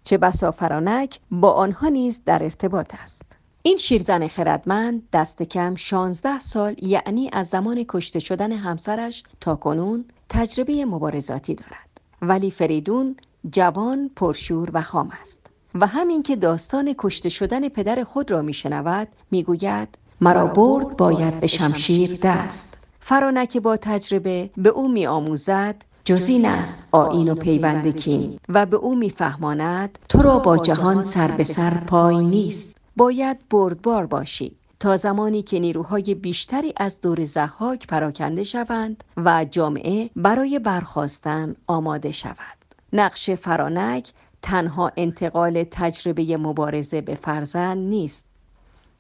چه 0.03 0.19
بسا 0.19 0.51
فرانک 0.51 1.21
با 1.31 1.53
آنها 1.53 1.89
نیز 1.89 2.23
در 2.25 2.43
ارتباط 2.43 2.95
است. 3.03 3.39
این 3.63 3.77
شیرزن 3.77 4.29
خردمند 4.29 5.03
دست 5.13 5.43
کم 5.43 5.75
16 5.75 6.41
سال 6.41 6.75
یعنی 6.83 7.31
از 7.33 7.49
زمان 7.49 7.85
کشته 7.89 8.19
شدن 8.19 8.53
همسرش 8.53 9.23
تا 9.41 9.57
کنون 9.57 10.05
تجربه 10.29 10.85
مبارزاتی 10.85 11.55
دارد. 11.55 12.01
ولی 12.23 12.51
فریدون 12.51 13.17
جوان 13.51 14.11
پرشور 14.17 14.71
و 14.73 14.83
خام 14.83 15.13
است. 15.23 15.48
و 15.75 15.87
همین 15.87 16.23
که 16.23 16.37
داستان 16.37 16.95
کشته 16.99 17.29
شدن 17.29 17.69
پدر 17.69 18.05
خود 18.05 18.31
را 18.31 18.43
میشنود 18.43 19.09
می‌گوید 19.31 19.89
مرا 20.21 20.47
برد 20.47 20.97
باید 20.97 21.41
به 21.41 21.47
شمشیر 21.47 22.19
دست. 22.23 22.95
فرانک 23.01 23.57
با 23.57 23.77
تجربه 23.77 24.51
به 24.57 24.69
او 24.69 24.89
میآموزد 24.89 25.77
جز 26.05 26.29
این 26.29 26.47
است 26.47 26.89
آین 26.95 27.33
و 27.33 27.35
پیوند 27.35 27.97
کین. 27.97 28.39
و 28.49 28.67
به 28.67 28.77
او 28.77 28.95
میفهماند 28.95 29.99
تو 30.09 30.23
را 30.23 30.39
با 30.39 30.57
جهان 30.57 31.05
سر 31.05 31.29
به 31.31 31.45
سر 31.45 31.75
پای 31.75 32.25
نیست. 32.25 32.77
باید 32.97 33.49
بردبار 33.51 34.07
باشی. 34.07 34.57
تا 34.81 34.97
زمانی 34.97 35.43
که 35.43 35.59
نیروهای 35.59 36.15
بیشتری 36.15 36.73
از 36.77 37.01
دور 37.01 37.25
زحاک 37.25 37.87
پراکنده 37.87 38.45
شوند 38.45 39.05
و 39.17 39.47
جامعه 39.51 40.11
برای 40.17 40.59
برخواستن 40.59 41.55
آماده 41.67 42.13
شود. 42.13 42.59
نقش 42.93 43.31
فرانک 43.31 44.11
تنها 44.43 44.93
انتقال 44.97 45.65
تجربه 45.71 46.37
مبارزه 46.37 47.01
به 47.01 47.15
فرزند 47.15 47.79
نیست. 47.79 48.27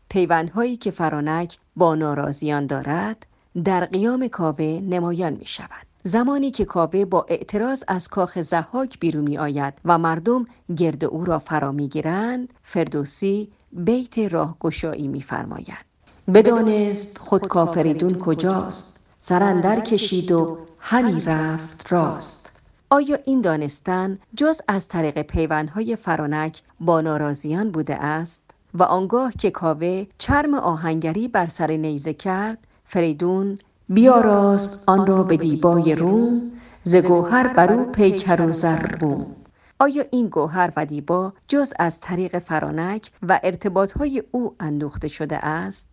پیوندهایی 0.08 0.76
که 0.76 0.90
فرانک 0.90 1.58
با 1.76 1.94
ناراضیان 1.94 2.66
دارد 2.66 3.26
در 3.64 3.84
قیام 3.84 4.28
کاوه 4.28 4.80
نمایان 4.82 5.32
می 5.32 5.46
شود. 5.46 5.86
زمانی 6.04 6.50
که 6.50 6.64
کاوه 6.64 7.04
با 7.04 7.26
اعتراض 7.28 7.84
از 7.88 8.08
کاخ 8.08 8.40
زحاک 8.40 9.00
بیرون 9.00 9.28
می 9.28 9.38
آید 9.38 9.74
و 9.84 9.98
مردم 9.98 10.44
گرد 10.76 11.04
او 11.04 11.24
را 11.24 11.38
فرا 11.38 11.72
می 11.72 11.88
گیرند 11.88 12.48
فردوسی 12.62 13.48
بیت 13.72 14.18
راهگشایی 14.18 15.08
می 15.08 15.22
فرماید. 15.22 15.88
بدانست 16.34 17.18
خود 17.18 17.48
کافریدون 17.48 18.18
کجاست؟ 18.18 19.14
سرندر 19.18 19.80
کشید 19.80 20.32
و 20.32 20.58
همی 20.78 21.20
رفت 21.20 21.92
راست. 21.92 22.47
آیا 22.90 23.18
این 23.24 23.40
دانستن 23.40 24.18
جز 24.36 24.60
از 24.68 24.88
طریق 24.88 25.22
پیوندهای 25.22 25.96
فرانک 25.96 26.62
با 26.80 27.00
ناراضیان 27.00 27.70
بوده 27.70 27.94
است؟ 27.94 28.42
و 28.74 28.82
آنگاه 28.82 29.32
که 29.32 29.50
کاوه 29.50 30.06
چرم 30.18 30.54
آهنگری 30.54 31.28
بر 31.28 31.46
سر 31.46 31.70
نیزه 31.70 32.12
کرد 32.12 32.58
فریدون 32.84 33.58
بیاراست 33.88 34.88
آن 34.88 35.06
را 35.06 35.22
به 35.22 35.36
دیبای 35.36 35.94
روم 35.94 36.52
ز 36.84 36.96
گوهر 36.96 37.54
برو 37.54 37.84
پیکر 37.84 38.40
و 38.40 38.52
زربوم 38.52 39.26
آیا 39.78 40.04
این 40.10 40.28
گوهر 40.28 40.72
و 40.76 40.86
دیبا 40.86 41.32
جز 41.48 41.72
از 41.78 42.00
طریق 42.00 42.38
فرانک 42.38 43.10
و 43.22 43.40
ارتباطهای 43.42 44.22
او 44.30 44.54
اندوخته 44.60 45.08
شده 45.08 45.46
است؟ 45.46 45.86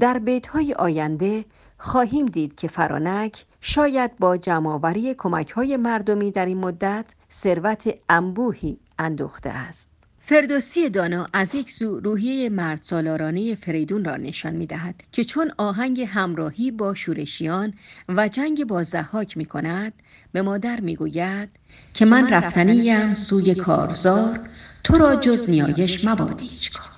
در 0.00 0.18
بیتهای 0.18 0.74
آینده 0.74 1.44
خواهیم 1.78 2.26
دید 2.26 2.54
که 2.54 2.68
فرانک 2.68 3.44
شاید 3.68 4.18
با 4.18 4.36
جمعآوری 4.36 5.14
کمک 5.14 5.50
های 5.50 5.76
مردمی 5.76 6.30
در 6.30 6.46
این 6.46 6.58
مدت 6.58 7.04
ثروت 7.30 7.88
انبوهی 8.08 8.78
اندوخته 8.98 9.50
است. 9.50 9.90
فردوسی 10.20 10.88
دانا 10.88 11.28
از 11.32 11.54
یک 11.54 11.70
سو 11.70 12.00
روحیه 12.00 12.48
مرد 12.48 12.82
سالارانه 12.82 13.54
فریدون 13.54 14.04
را 14.04 14.16
نشان 14.16 14.54
می 14.54 14.66
دهد 14.66 14.94
که 15.12 15.24
چون 15.24 15.52
آهنگ 15.58 16.00
همراهی 16.00 16.70
با 16.70 16.94
شورشیان 16.94 17.74
و 18.08 18.28
جنگ 18.28 18.64
با 18.64 18.82
زحاک 18.82 19.36
می 19.36 19.44
کند 19.44 19.92
به 20.32 20.42
مادر 20.42 20.80
می 20.80 20.96
گوید 20.96 21.48
که 21.94 22.04
من 22.04 22.30
رفتنیم 22.30 23.14
سوی 23.14 23.54
کارزار 23.54 24.40
تو 24.84 24.98
را 24.98 25.16
جز 25.16 25.50
نیایش 25.50 26.04
مبادی 26.04 26.50
کار 26.74 26.95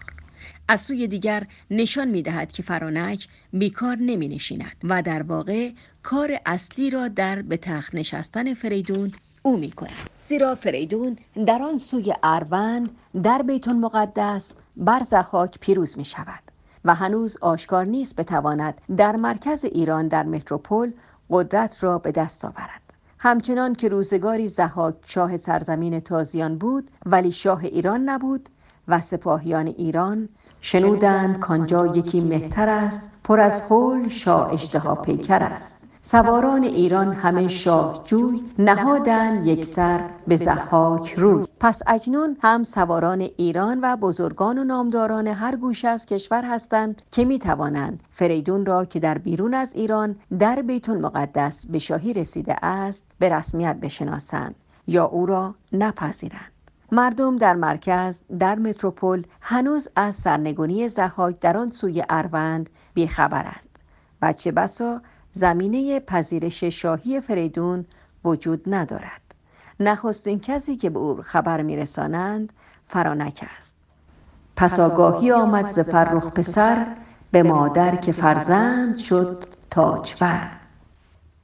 از 0.69 0.81
سوی 0.81 1.09
دیگر 1.09 1.47
نشان 1.71 2.09
می 2.09 2.23
دهد 2.23 2.53
که 2.53 2.63
فرانک 2.63 3.29
بیکار 3.53 3.97
نمی 3.97 4.29
نشیند 4.29 4.77
و 4.85 5.03
در 5.03 5.23
واقع 5.23 5.71
کار 6.03 6.39
اصلی 6.47 6.91
را 6.91 7.09
در 7.09 7.43
به 7.43 7.57
تخت 7.57 7.95
نشستن 7.95 8.55
فریدون 8.55 9.13
او 9.43 9.57
می 9.57 9.71
کند. 9.71 10.11
زیرا 10.21 10.55
فریدون 10.55 11.17
در 11.47 11.63
آن 11.63 11.79
سوی 11.79 12.15
اروند 12.23 12.91
در 13.23 13.43
بیت 13.43 13.69
مقدس 13.69 14.55
بر 14.77 15.03
زخاک 15.03 15.59
پیروز 15.61 15.99
می 15.99 16.05
شود 16.05 16.43
و 16.85 16.95
هنوز 16.95 17.39
آشکار 17.41 17.85
نیست 17.85 18.17
بتواند 18.17 18.81
در 18.97 19.17
مرکز 19.17 19.65
ایران 19.65 20.09
در 20.09 20.23
متروپول 20.23 20.93
قدرت 21.31 21.85
را 21.85 21.99
به 21.99 22.13
دست 22.13 22.45
آورد. 22.45 22.83
همچنان 23.19 23.75
که 23.75 23.89
روزگاری 23.89 24.49
زحاک 24.49 24.95
شاه 25.07 25.37
سرزمین 25.37 26.01
تازیان 26.01 26.59
بود 26.59 26.91
ولی 27.07 27.33
شاه 27.33 27.65
ایران 27.65 28.09
نبود 28.09 28.49
و 28.89 29.01
سپاهیان 29.01 29.67
ایران 29.67 30.29
شنودند 30.61 31.39
کانجا 31.39 31.87
یکی 31.87 32.21
مهتر 32.21 32.69
است 32.69 33.21
پر 33.25 33.41
از 33.41 33.71
حول 33.71 34.09
شاه 34.09 34.53
اشتها 34.53 34.95
پیکر 34.95 35.43
است. 35.43 35.89
سواران 36.03 36.65
ایران 36.65 37.13
همه 37.13 37.49
شاه 37.49 38.03
جوی 38.05 38.41
نهادن 38.59 39.45
یک 39.45 39.65
سر 39.65 40.01
به 40.27 40.37
زحاک 40.37 41.15
روی. 41.15 41.47
پس 41.61 41.83
اکنون 41.87 42.37
هم 42.43 42.63
سواران 42.63 43.21
ایران 43.21 43.79
و 43.83 43.97
بزرگان 43.97 44.59
و 44.59 44.65
نامداران 44.65 45.27
هر 45.27 45.57
گوش 45.57 45.85
از 45.85 46.07
کشور 46.07 46.45
هستند 46.45 47.03
که 47.13 47.25
می 47.25 47.39
توانند 47.39 48.03
فریدون 48.11 48.67
را 48.67 48.85
که 48.85 49.01
در 49.01 49.19
بیرون 49.19 49.55
از 49.55 49.75
ایران 49.75 50.17
در 50.39 50.63
بیتون 50.63 51.01
مقدس 51.01 51.67
به 51.67 51.79
شاهی 51.79 52.13
رسیده 52.13 52.65
است 52.65 53.05
به 53.19 53.29
رسمیت 53.29 53.77
بشناسند 53.77 54.55
یا 54.87 55.05
او 55.05 55.27
را 55.27 55.55
نپذیرند. 55.73 56.58
مردم 56.93 57.37
در 57.37 57.55
مرکز 57.55 58.23
در 58.39 58.59
متروپول 58.59 59.27
هنوز 59.41 59.89
از 59.97 60.15
سرنگونی 60.15 60.89
زحاک 60.89 61.41
در 61.41 61.57
آن 61.57 61.71
سوی 61.71 62.03
اروند 62.09 62.71
بیخبرند 62.95 63.79
و 64.23 64.33
چه 64.33 64.53
بسا 64.53 65.01
زمینه 65.33 66.01
پذیرش 66.01 66.65
شاهی 66.65 67.21
فریدون 67.21 67.85
وجود 68.25 68.63
ندارد. 68.67 69.21
نخستین 69.81 70.41
کسی 70.41 70.77
که 70.77 70.91
به 70.91 70.99
او 70.99 71.23
خبر 71.23 71.63
میرسانند 71.63 72.53
فرانک 72.87 73.45
است. 73.57 73.77
پس 74.57 74.81
آگاهی 74.81 75.33
آمد 75.33 75.67
ز 75.67 75.79
فرخ 75.81 76.31
پسر 76.31 76.87
به 77.31 77.43
مادر 77.43 77.97
که 77.97 78.13
فرزند 78.13 78.99
شد 78.99 79.45
تاجور. 79.71 80.58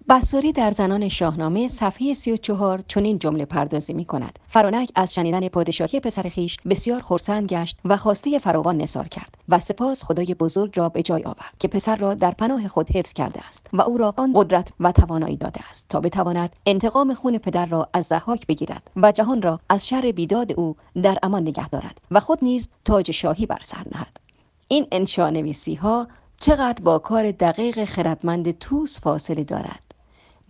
بسوری 0.09 0.53
در 0.53 0.71
زنان 0.71 1.09
شاهنامه 1.09 1.69
صفحه 1.69 2.13
34 2.13 2.83
چنین 2.89 3.19
جمله 3.19 3.45
پردازی 3.45 3.93
می 3.93 4.05
کند 4.05 4.39
فرانک 4.49 4.91
از 4.95 5.15
شنیدن 5.15 5.49
پادشاهی 5.49 6.01
پسر 6.01 6.23
خیش 6.23 6.57
بسیار 6.71 7.03
خرسند 7.03 7.49
گشت 7.49 7.79
و 7.85 7.97
خواسته 7.97 8.39
فراوان 8.39 8.77
نثار 8.77 9.09
کرد 9.09 9.35
و 9.49 9.59
سپاس 9.59 10.05
خدای 10.05 10.35
بزرگ 10.35 10.79
را 10.79 10.89
به 10.89 11.03
جای 11.03 11.23
آورد 11.23 11.55
که 11.59 11.69
پسر 11.69 11.97
را 11.97 12.15
در 12.15 12.31
پناه 12.31 12.69
خود 12.69 12.91
حفظ 12.91 13.13
کرده 13.13 13.49
است 13.49 13.67
و 13.73 13.83
او 13.83 13.99
را 13.99 14.15
آن 14.17 14.33
قدرت 14.37 14.73
و 14.81 14.93
توانایی 14.93 15.37
داده 15.37 15.61
است 15.71 15.89
تا 15.89 16.01
بتواند 16.01 16.57
انتقام 16.67 17.15
خون 17.15 17.39
پدر 17.39 17.67
را 17.67 17.89
از 17.93 18.05
زحاک 18.05 18.47
بگیرد 18.47 18.91
و 18.97 19.13
جهان 19.13 19.43
را 19.43 19.61
از 19.69 19.89
شر 19.89 20.13
بیداد 20.13 20.53
او 20.53 20.77
در 21.03 21.19
امان 21.23 21.43
نگه 21.43 21.69
دارد 21.69 21.99
و 22.11 22.21
خود 22.21 22.39
نیز 22.43 22.69
تاج 22.85 23.11
شاهی 23.11 23.47
بر 23.47 23.61
سر 23.63 23.85
نهد. 23.93 24.17
این 24.69 24.87
انشانویسی 24.93 25.75
ها 25.75 26.09
چقدر 26.41 26.83
با 26.83 26.99
کار 26.99 27.31
دقیق 27.31 27.85
خردمند 27.85 28.59
توس 28.59 29.01
فاصله 29.01 29.45
دارد. 29.45 29.94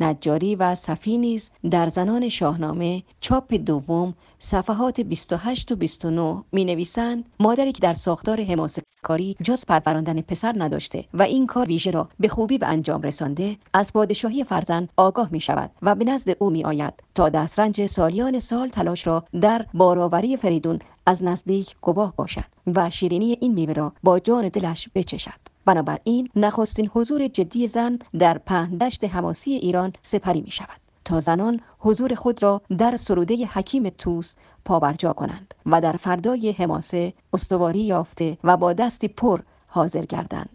نجاری 0.00 0.56
و 0.56 0.74
صفی 0.74 1.18
نیز 1.18 1.50
در 1.70 1.88
زنان 1.88 2.28
شاهنامه 2.28 3.02
چاپ 3.20 3.54
دوم 3.54 4.14
صفحات 4.38 5.00
28 5.00 5.72
و 5.72 5.76
29 5.76 6.44
می 6.52 6.64
نویسند 6.64 7.24
مادری 7.40 7.72
که 7.72 7.80
در 7.80 7.94
ساختار 7.94 8.40
حماسه 8.40 8.82
کاری 9.02 9.36
جز 9.42 9.66
پروراندن 9.66 10.20
پسر 10.20 10.54
نداشته 10.56 11.04
و 11.14 11.22
این 11.22 11.46
کار 11.46 11.66
ویژه 11.66 11.90
را 11.90 12.08
به 12.20 12.28
خوبی 12.28 12.58
به 12.58 12.66
انجام 12.66 13.02
رسانده 13.02 13.56
از 13.72 13.92
پادشاهی 13.92 14.44
فرزند 14.44 14.88
آگاه 14.96 15.28
می 15.32 15.40
شود 15.40 15.70
و 15.82 15.94
به 15.94 16.04
نزد 16.04 16.36
او 16.38 16.50
می 16.50 16.64
آید 16.64 16.94
تا 17.14 17.28
دسترنج 17.28 17.86
سالیان 17.86 18.38
سال 18.38 18.68
تلاش 18.68 19.06
را 19.06 19.24
در 19.40 19.66
باراوری 19.74 20.36
فریدون 20.36 20.78
از 21.06 21.22
نزدیک 21.22 21.76
گواه 21.80 22.14
باشد 22.16 22.44
و 22.66 22.90
شیرینی 22.90 23.38
این 23.40 23.54
میوه 23.54 23.72
را 23.72 23.92
با 24.02 24.18
جان 24.18 24.48
دلش 24.48 24.88
بچشد. 24.94 25.53
بنابراین 25.66 26.28
نخستین 26.36 26.90
حضور 26.94 27.28
جدی 27.28 27.66
زن 27.66 27.98
در 28.18 28.38
پهندشت 28.38 29.04
حماسی 29.04 29.50
ایران 29.50 29.92
سپری 30.02 30.40
می 30.40 30.50
شود 30.50 30.80
تا 31.04 31.20
زنان 31.20 31.60
حضور 31.78 32.14
خود 32.14 32.42
را 32.42 32.62
در 32.78 32.96
سروده 32.96 33.46
حکیم 33.46 33.88
توس 33.88 34.34
پابرجا 34.64 35.12
کنند 35.12 35.54
و 35.66 35.80
در 35.80 35.92
فردای 35.92 36.52
حماسه 36.52 37.12
استواری 37.32 37.80
یافته 37.80 38.38
و 38.44 38.56
با 38.56 38.72
دستی 38.72 39.08
پر 39.08 39.40
حاضر 39.66 40.04
گردند. 40.04 40.48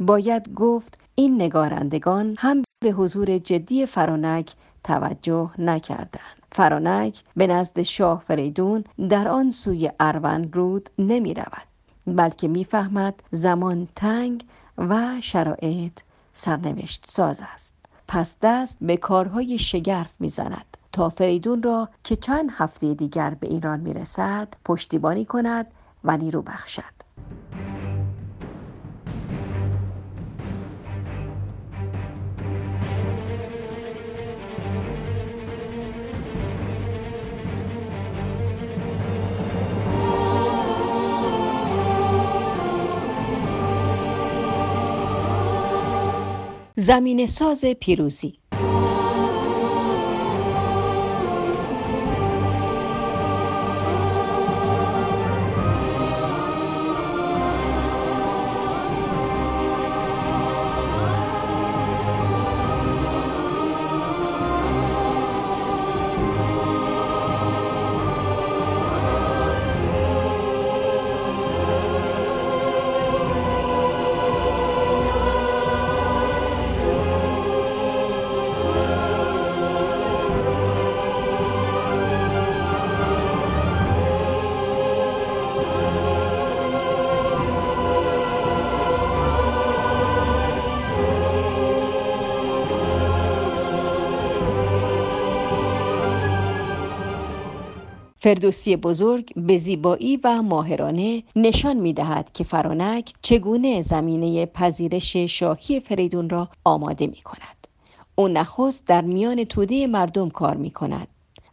باید 0.00 0.54
گفت 0.54 1.00
این 1.14 1.42
نگارندگان 1.42 2.34
هم 2.38 2.62
به 2.84 2.90
حضور 2.90 3.38
جدی 3.38 3.86
فرانک 3.86 4.52
توجه 4.84 5.50
نکردند. 5.58 6.42
فرانک 6.52 7.22
به 7.36 7.46
نزد 7.46 7.82
شاه 7.82 8.20
فریدون 8.26 8.84
در 9.08 9.28
آن 9.28 9.50
سوی 9.50 9.90
اروند 10.00 10.56
رود 10.56 10.90
نمی 10.98 11.34
رود 11.34 11.71
بلکه 12.06 12.48
می‌فهمد 12.48 13.22
زمان 13.30 13.88
تنگ 13.96 14.44
و 14.78 15.20
شرایط 15.20 15.92
سرنوشت 16.32 17.06
ساز 17.06 17.42
است. 17.54 17.74
پس 18.08 18.36
دست 18.42 18.78
به 18.80 18.96
کارهای 18.96 19.58
شگرف 19.58 20.10
می‌زند. 20.20 20.76
تا 20.92 21.08
فریدون 21.08 21.62
را 21.62 21.88
که 22.04 22.16
چند 22.16 22.50
هفته 22.52 22.94
دیگر 22.94 23.30
به 23.40 23.46
ایران 23.48 23.80
می‌رسد 23.80 24.48
پشتیبانی 24.64 25.24
کند 25.24 25.66
و 26.04 26.16
نیرو 26.16 26.42
بخشد. 26.42 26.82
زمین 46.82 47.26
ساز 47.26 47.64
پیروزی. 47.64 48.41
فردوسی 98.22 98.76
بزرگ 98.76 99.32
به 99.36 99.56
زیبایی 99.56 100.20
و 100.24 100.42
ماهرانه 100.42 101.22
نشان 101.36 101.76
می 101.76 101.92
دهد 101.92 102.30
که 102.34 102.44
فرانک 102.44 103.12
چگونه 103.22 103.82
زمینه 103.82 104.46
پذیرش 104.46 105.16
شاهی 105.16 105.80
فریدون 105.80 106.30
را 106.30 106.48
آماده 106.64 107.06
می 107.06 107.22
کند. 107.24 107.66
او 108.14 108.28
نخست 108.28 108.86
در 108.86 109.00
میان 109.00 109.44
توده 109.44 109.86
مردم 109.86 110.30
کار 110.30 110.56
می 110.56 110.70
کند. 110.70 111.08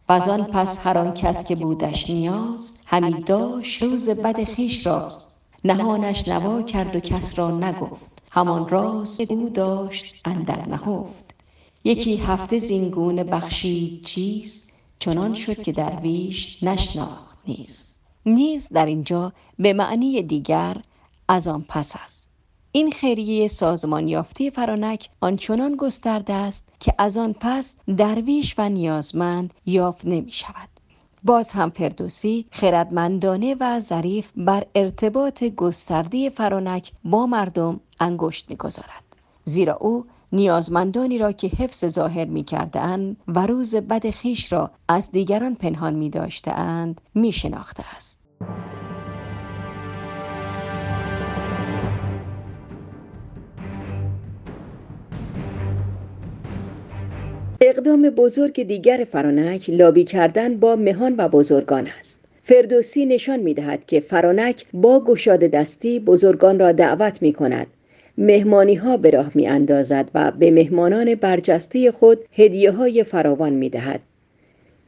و 0.08 0.18
پس 0.42 0.86
هر 0.86 0.98
آن 0.98 1.14
کس 1.14 1.48
که 1.48 1.56
بودش 1.56 2.10
نیاز 2.10 2.82
همی 2.86 3.22
داشت 3.22 3.82
روز 3.82 4.08
بد 4.10 4.44
خیش 4.44 4.86
راست 4.86 5.38
نهانش 5.64 6.28
نوا 6.28 6.62
کرد 6.62 6.96
و 6.96 7.00
کس 7.00 7.38
را 7.38 7.50
نگفت 7.50 8.06
همان 8.30 8.68
راز 8.68 9.20
او 9.30 9.48
داشت 9.48 10.14
اندر 10.24 10.68
نهفت 10.68 11.34
یکی 11.84 12.16
هفته 12.16 12.58
زینگونه 12.58 13.24
بخشید 13.24 14.02
چیست 14.02 14.69
چنان 15.00 15.34
شد 15.34 15.62
که 15.62 15.72
درویش 15.72 16.62
نشناخت 16.62 17.38
نیست 17.46 18.02
نیز. 18.26 18.68
در 18.68 18.86
اینجا 18.86 19.32
به 19.58 19.72
معنی 19.72 20.22
دیگر 20.22 20.76
از 21.28 21.48
آن 21.48 21.64
پس 21.68 21.92
است. 22.04 22.30
این 22.72 22.90
خیریه 22.90 23.48
سازمان 23.48 24.08
یافته 24.08 24.50
فرانک 24.50 25.08
آنچنان 25.20 25.76
گسترده 25.76 26.32
است 26.32 26.64
که 26.80 26.94
از 26.98 27.16
آن 27.16 27.34
پس 27.40 27.76
درویش 27.96 28.54
و 28.58 28.68
نیازمند 28.68 29.54
یافت 29.66 30.04
نمی 30.04 30.32
شود. 30.32 30.68
باز 31.24 31.52
هم 31.52 31.70
فردوسی 31.70 32.46
خردمندانه 32.50 33.56
و 33.60 33.80
ظریف 33.80 34.30
بر 34.36 34.66
ارتباط 34.74 35.44
گسترده 35.44 36.30
فرانک 36.30 36.92
با 37.04 37.26
مردم 37.26 37.80
انگشت 38.00 38.50
می‌گذارد. 38.50 39.04
زیرا 39.44 39.74
او 39.74 40.04
نیازمندانی 40.32 41.18
را 41.18 41.32
که 41.32 41.48
حفظ 41.48 41.86
ظاهر 41.86 42.24
می 42.24 42.44
کردن 42.44 43.16
و 43.28 43.46
روز 43.46 43.76
بد 43.76 44.10
خیش 44.10 44.52
را 44.52 44.70
از 44.88 45.10
دیگران 45.10 45.54
پنهان 45.54 45.94
می 45.94 46.10
داشتند 46.10 47.00
می 47.14 47.32
شناخته 47.32 47.82
است. 47.96 48.20
اقدام 57.60 58.02
بزرگ 58.02 58.62
دیگر 58.62 59.06
فرانک 59.12 59.70
لابی 59.70 60.04
کردن 60.04 60.56
با 60.56 60.76
مهان 60.76 61.14
و 61.18 61.28
بزرگان 61.28 61.88
است. 61.98 62.20
فردوسی 62.42 63.06
نشان 63.06 63.40
می 63.40 63.54
دهد 63.54 63.86
که 63.86 64.00
فرانک 64.00 64.66
با 64.72 65.00
گشاده 65.04 65.48
دستی 65.48 66.00
بزرگان 66.00 66.58
را 66.58 66.72
دعوت 66.72 67.22
می 67.22 67.32
کند 67.32 67.66
مهمانی 68.18 68.74
ها 68.74 68.96
به 68.96 69.10
راه 69.10 69.30
می 69.34 69.46
اندازد 69.46 70.10
و 70.14 70.30
به 70.30 70.50
مهمانان 70.50 71.14
برجسته 71.14 71.92
خود 71.92 72.18
هدیه 72.32 72.70
های 72.70 73.04
فراوان 73.04 73.52
می 73.52 73.68
دهد. 73.68 74.00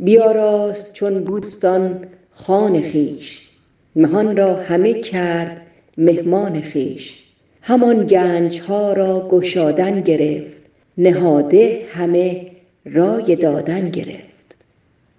بیاراست 0.01 0.93
چون 0.93 1.25
بوستان 1.25 2.07
خان 2.31 2.83
خیش. 2.83 3.49
مهان 3.97 4.37
را 4.37 4.55
همه 4.55 4.95
کرد 4.95 5.61
مهمان 5.99 6.61
خیش. 6.61 7.23
همان 7.63 8.07
گنج 8.07 8.61
ها 8.61 8.93
را 8.93 9.29
گشادن 9.31 10.01
گرفت. 10.01 10.63
نهاده 10.99 11.83
همه 11.93 12.47
رای 12.85 13.37
دادن 13.37 13.89
گرفت. 13.91 14.33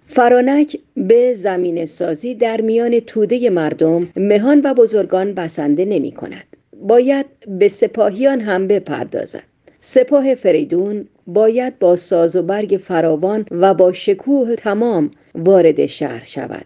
فرانک 0.06 0.78
به 0.96 1.32
زمین 1.32 1.86
سازی 1.86 2.34
در 2.34 2.60
میان 2.60 3.00
توده 3.00 3.50
مردم 3.50 4.08
مهان 4.16 4.60
و 4.64 4.74
بزرگان 4.74 5.34
بسنده 5.34 5.84
نمی 5.84 6.12
کند 6.12 6.53
باید 6.84 7.26
به 7.46 7.68
سپاهیان 7.68 8.40
هم 8.40 8.68
بپردازد. 8.68 9.42
سپاه 9.80 10.34
فریدون 10.34 11.08
باید 11.26 11.78
با 11.78 11.96
ساز 11.96 12.36
و 12.36 12.42
برگ 12.42 12.80
فراوان 12.84 13.46
و 13.50 13.74
با 13.74 13.92
شکوه 13.92 14.56
تمام 14.56 15.10
وارد 15.34 15.86
شهر 15.86 16.24
شود. 16.24 16.64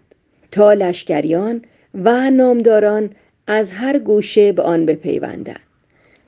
تا 0.51 0.73
لشکریان 0.73 1.61
و 1.93 2.29
نامداران 2.29 3.09
از 3.47 3.71
هر 3.71 3.99
گوشه 3.99 4.51
به 4.51 4.61
آن 4.61 4.85
بپیوندند. 4.85 5.59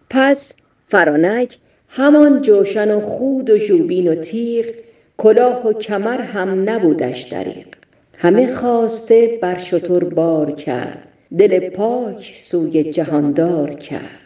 پس 0.10 0.54
فرانک 0.88 1.58
همان 1.88 2.42
جوشن 2.42 2.92
و 2.92 3.02
خود 3.02 3.50
و 3.50 3.58
جوبین 3.58 4.08
و 4.08 4.16
تیغ 4.16 4.66
کلاه 5.18 5.68
و 5.68 5.74
کمر 5.74 6.22
هم 6.22 6.70
نبودش 6.70 7.22
دریق 7.22 7.68
همه 8.18 8.56
خواسته 8.56 9.40
بر 9.42 9.58
شتر 9.58 10.04
بار 10.04 10.52
کرد. 10.52 11.11
دل 11.38 11.70
پاک 11.70 12.34
سوی 12.40 12.84
جهاندار 12.84 13.70
کرد. 13.70 14.20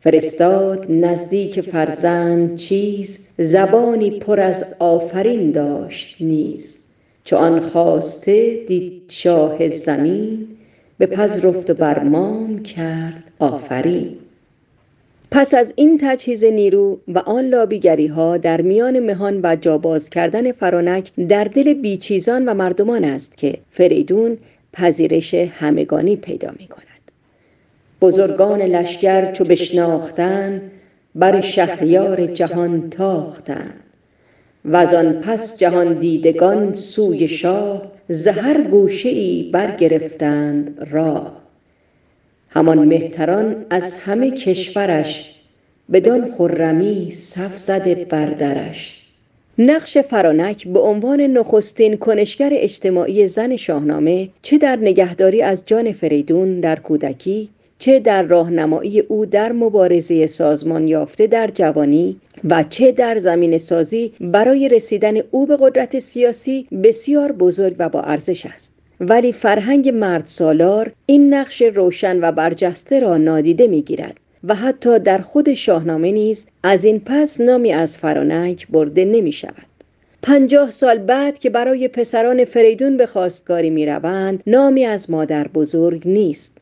فرستاد 0.00 0.86
نزدیک 0.92 1.60
فرزند 1.60 2.56
چیز 2.56 3.28
زبانی 3.38 4.10
پر 4.10 4.40
از 4.40 4.74
آفرین 4.78 5.50
داشت 5.50 6.16
نیز. 6.20 6.88
چو 7.24 7.36
آن 7.36 7.60
خواسته 7.60 8.64
دید 8.68 9.02
شاه 9.08 9.68
زمین 9.68 10.48
بپذرفت 11.00 11.70
و 11.70 11.74
بر 11.74 12.02
مام 12.02 12.62
کرد 12.62 13.24
آفرین. 13.38 14.16
پس 15.30 15.54
از 15.54 15.72
این 15.76 15.98
تجهیز 16.02 16.44
نیرو 16.44 17.00
و 17.08 17.18
آن 17.18 17.48
لابیگری 17.48 18.06
ها 18.06 18.36
در 18.36 18.60
میان 18.60 18.98
مهان 18.98 19.40
و 19.42 19.56
جاباز 19.56 20.10
کردن 20.10 20.52
فرانک 20.52 21.10
در 21.28 21.44
دل 21.44 21.74
بیچیزان 21.74 22.48
و 22.48 22.54
مردمان 22.54 23.04
است 23.04 23.36
که 23.36 23.58
فریدون 23.70 24.38
پذیرش 24.72 25.34
همگانی 25.34 26.16
پیدا 26.16 26.50
می 26.58 26.66
کند. 26.66 26.86
بزرگان 28.00 28.62
لشکر 28.62 29.32
چو 29.32 29.44
بشناختن 29.44 30.62
بر 31.14 31.40
شهریار 31.40 32.26
جهان 32.26 32.90
تاختن 32.90 33.70
و 34.64 34.76
آن 34.76 35.12
پس 35.12 35.58
جهان 35.58 35.92
دیدگان 35.92 36.74
سوی 36.74 37.28
شاه 37.28 37.92
زهر 38.08 38.62
گوشه 38.62 39.08
ای 39.08 39.50
برگرفتند 39.52 40.88
راه. 40.90 41.42
همان 42.48 42.78
مهتران 42.78 43.66
از 43.70 43.94
همه 43.94 44.30
کشورش 44.30 45.40
بدان 45.92 46.32
خرمی 46.32 47.10
صف 47.10 47.56
زده 47.56 47.94
بردرش 47.94 49.01
نقش 49.58 49.98
فرانک 49.98 50.68
به 50.68 50.80
عنوان 50.80 51.20
نخستین 51.20 51.96
کنشگر 51.96 52.50
اجتماعی 52.52 53.26
زن 53.26 53.56
شاهنامه 53.56 54.28
چه 54.42 54.58
در 54.58 54.76
نگهداری 54.76 55.42
از 55.42 55.62
جان 55.66 55.92
فریدون 55.92 56.60
در 56.60 56.78
کودکی 56.78 57.48
چه 57.78 57.98
در 57.98 58.22
راهنمایی 58.22 59.00
او 59.00 59.26
در 59.26 59.52
مبارزه 59.52 60.26
سازمان 60.26 60.88
یافته 60.88 61.26
در 61.26 61.50
جوانی 61.54 62.16
و 62.44 62.64
چه 62.70 62.92
در 62.92 63.18
زمین 63.18 63.58
سازی 63.58 64.12
برای 64.20 64.68
رسیدن 64.68 65.14
او 65.30 65.46
به 65.46 65.56
قدرت 65.60 65.98
سیاسی 65.98 66.66
بسیار 66.82 67.32
بزرگ 67.32 67.76
و 67.78 67.88
با 67.88 68.00
ارزش 68.00 68.46
است. 68.46 68.74
ولی 69.00 69.32
فرهنگ 69.32 69.88
مرد 69.88 70.26
سالار 70.26 70.92
این 71.06 71.34
نقش 71.34 71.62
روشن 71.62 72.18
و 72.20 72.32
برجسته 72.32 73.00
را 73.00 73.16
نادیده 73.16 73.66
می‌گیرد. 73.66 74.21
و 74.44 74.54
حتی 74.54 74.98
در 74.98 75.18
خود 75.18 75.54
شاهنامه 75.54 76.12
نیز 76.12 76.46
از 76.62 76.84
این 76.84 77.00
پس 77.06 77.40
نامی 77.40 77.72
از 77.72 77.98
فرانک 77.98 78.68
برده 78.68 79.04
نمی 79.04 79.32
شود. 79.32 79.66
پنجاه 80.22 80.70
سال 80.70 80.98
بعد 80.98 81.38
که 81.38 81.50
برای 81.50 81.88
پسران 81.88 82.44
فریدون 82.44 82.96
به 82.96 83.06
خواستگاری 83.06 83.70
می 83.70 83.86
روند 83.86 84.42
نامی 84.46 84.84
از 84.84 85.10
مادر 85.10 85.48
بزرگ 85.48 86.08
نیست. 86.08 86.58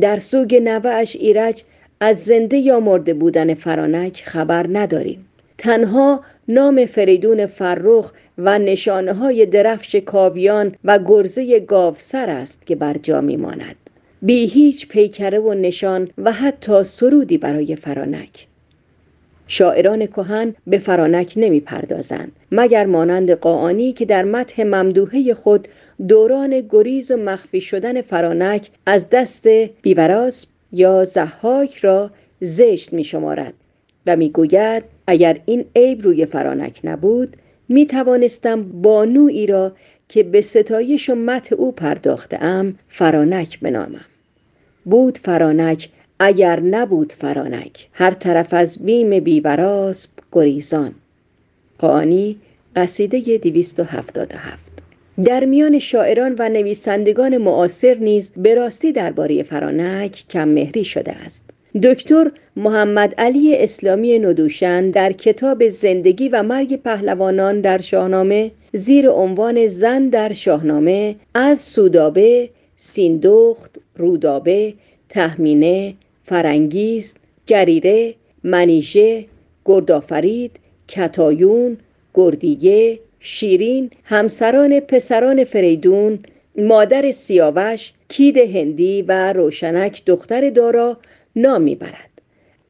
در 0.00 0.18
سوگ 0.18 0.54
نوهش 0.54 1.16
ایرج 1.16 1.62
از 2.00 2.24
زنده 2.24 2.56
یا 2.56 2.80
مرده 2.80 3.14
بودن 3.14 3.54
فرانک 3.54 4.22
خبر 4.24 4.66
نداریم. 4.72 5.28
تنها 5.58 6.20
نام 6.48 6.86
فریدون 6.86 7.46
فرخ 7.46 8.12
و 8.38 8.58
نشانه 8.58 9.12
های 9.12 9.46
درفش 9.46 9.96
کاویان 9.96 10.74
و 10.84 10.98
گرزه 10.98 11.60
گاوسر 11.60 12.30
است 12.30 12.66
که 12.66 12.76
بر 12.76 12.96
جا 12.98 13.20
میماند. 13.20 13.83
بی 14.26 14.46
هیچ 14.46 14.88
پیکره 14.88 15.38
و 15.38 15.54
نشان 15.54 16.10
و 16.18 16.32
حتی 16.32 16.84
سرودی 16.84 17.38
برای 17.38 17.76
فرانک. 17.76 18.46
شاعران 19.46 20.06
کهن 20.06 20.54
به 20.66 20.78
فرانک 20.78 21.32
نمی 21.36 21.60
پردازند 21.60 22.32
مگر 22.52 22.86
مانند 22.86 23.30
قاعانی 23.30 23.92
که 23.92 24.04
در 24.04 24.24
متح 24.24 24.62
ممدوحه 24.62 25.34
خود 25.34 25.68
دوران 26.08 26.60
گریز 26.70 27.10
و 27.10 27.16
مخفی 27.16 27.60
شدن 27.60 28.02
فرانک 28.02 28.68
از 28.86 29.10
دست 29.10 29.48
بیوراس 29.82 30.46
یا 30.72 31.04
زحاک 31.04 31.76
را 31.76 32.10
زشت 32.40 32.92
می 32.92 33.04
شمارد 33.04 33.54
و 34.06 34.16
می 34.16 34.30
گوید 34.30 34.84
اگر 35.06 35.40
این 35.46 35.64
عیب 35.76 36.02
روی 36.02 36.26
فرانک 36.26 36.80
نبود 36.84 37.36
می 37.68 37.86
توانستم 37.86 38.62
بانویی 38.62 39.46
را 39.46 39.72
که 40.08 40.22
به 40.22 40.42
ستایش 40.42 41.10
و 41.10 41.14
مت 41.14 41.52
او 41.52 41.72
پرداخته 41.72 42.42
ام 42.42 42.78
فرانک 42.88 43.60
بنامم. 43.60 44.04
بود 44.84 45.18
فرانک 45.18 45.88
اگر 46.18 46.60
نبود 46.60 47.12
فرانک. 47.12 47.88
هر 47.92 48.10
طرف 48.10 48.54
از 48.54 48.84
بیم 48.84 49.20
بیوراسب 49.20 50.10
گریزان. 50.32 50.94
قانی 51.78 52.36
قصیده 52.76 53.38
277 53.38 54.64
در 55.24 55.44
میان 55.44 55.78
شاعران 55.78 56.34
و 56.38 56.48
نویسندگان 56.48 57.38
معاصر 57.38 57.94
نیز 57.94 58.32
به 58.36 58.54
راستی 58.54 58.92
درباره 58.92 59.42
فرانک 59.42 60.24
کم 60.30 60.48
مهری 60.48 60.84
شده 60.84 61.12
است. 61.12 61.44
دکتر 61.82 62.30
محمد 62.56 63.14
علی 63.18 63.56
اسلامی 63.56 64.18
ندوشن 64.18 64.90
در 64.90 65.12
کتاب 65.12 65.68
زندگی 65.68 66.28
و 66.28 66.42
مرگ 66.42 66.82
پهلوانان 66.82 67.60
در 67.60 67.80
شاهنامه 67.80 68.50
زیر 68.72 69.10
عنوان 69.10 69.66
زن 69.66 70.08
در 70.08 70.32
شاهنامه 70.32 71.16
از 71.34 71.60
سودابه، 71.60 72.50
سیندخت، 72.86 73.78
رودابه، 73.96 74.74
تهمینه، 75.08 75.94
فرنگیست، 76.24 77.16
جریره، 77.46 78.14
منیژه، 78.44 79.24
گردآفرید، 79.64 80.50
کتایون، 80.88 81.76
گردیگه، 82.14 82.98
شیرین، 83.20 83.90
همسران 84.04 84.80
پسران 84.80 85.44
فریدون، 85.44 86.18
مادر 86.58 87.10
سیاوش، 87.10 87.92
کید 88.08 88.36
هندی 88.36 89.02
و 89.02 89.32
روشنک 89.32 90.02
دختر 90.06 90.50
دارا 90.50 90.96
نام 91.36 91.62
می‌برد 91.62 92.10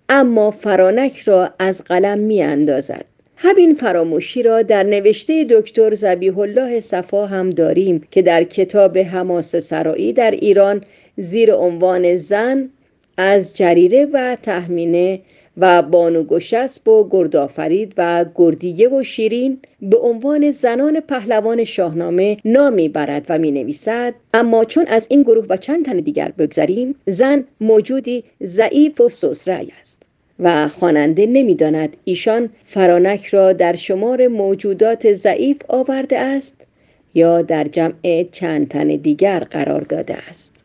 اما 0.09 0.51
فرانک 0.51 1.19
را 1.19 1.51
از 1.59 1.85
قلم 1.85 2.19
می 2.19 2.43
اندازد. 2.43 3.14
همین 3.47 3.75
فراموشی 3.75 4.43
را 4.43 4.63
در 4.63 4.83
نوشته 4.83 5.47
دکتر 5.51 5.95
زبیح 5.95 6.39
الله 6.39 6.81
صفا 6.81 7.27
هم 7.27 7.51
داریم 7.51 8.07
که 8.11 8.23
در 8.23 8.45
کتاب 8.45 8.99
حماس 8.99 9.57
سرایی 9.57 10.13
در 10.13 10.31
ایران 10.31 10.85
زیر 11.17 11.55
عنوان 11.55 12.17
زن 12.17 12.69
از 13.17 13.57
جریره 13.57 14.07
و 14.13 14.37
تحمینه 14.43 15.21
و 15.57 15.83
بانو 15.83 16.25
گشسب 16.25 16.89
و 16.89 17.09
گردآفرید 17.11 17.93
و 17.97 18.25
گردیه 18.35 18.89
و 18.89 19.03
شیرین 19.03 19.59
به 19.83 19.97
عنوان 19.97 20.51
زنان 20.51 21.01
پهلوان 21.01 21.65
شاهنامه 21.65 22.37
نامی 22.45 22.89
برد 22.89 23.27
و 23.29 23.39
می 23.39 23.51
نویسد 23.51 24.15
اما 24.35 24.65
چون 24.65 24.87
از 24.87 25.07
این 25.11 25.23
گروه 25.23 25.47
و 25.49 25.57
چند 25.57 25.85
تن 25.85 25.97
دیگر 25.97 26.33
بگذریم 26.39 26.95
زن 27.07 27.45
موجودی 27.61 28.25
ضعیف 28.43 29.01
و 29.01 29.09
سسرعی 29.09 29.73
است. 29.81 30.04
و 30.39 30.69
خواننده 30.69 31.27
نمی‌داند 31.27 31.97
ایشان 32.05 32.49
فرانک 32.65 33.27
را 33.27 33.53
در 33.53 33.75
شمار 33.75 34.27
موجودات 34.27 35.13
ضعیف 35.13 35.59
آورده 35.69 36.19
است 36.19 36.61
یا 37.15 37.43
در 37.43 37.65
جمع 37.65 38.23
چند 38.33 38.69
تن 38.69 38.89
دیگر 38.89 39.41
قرار 39.41 39.81
داده 39.81 40.17
است. 40.29 40.64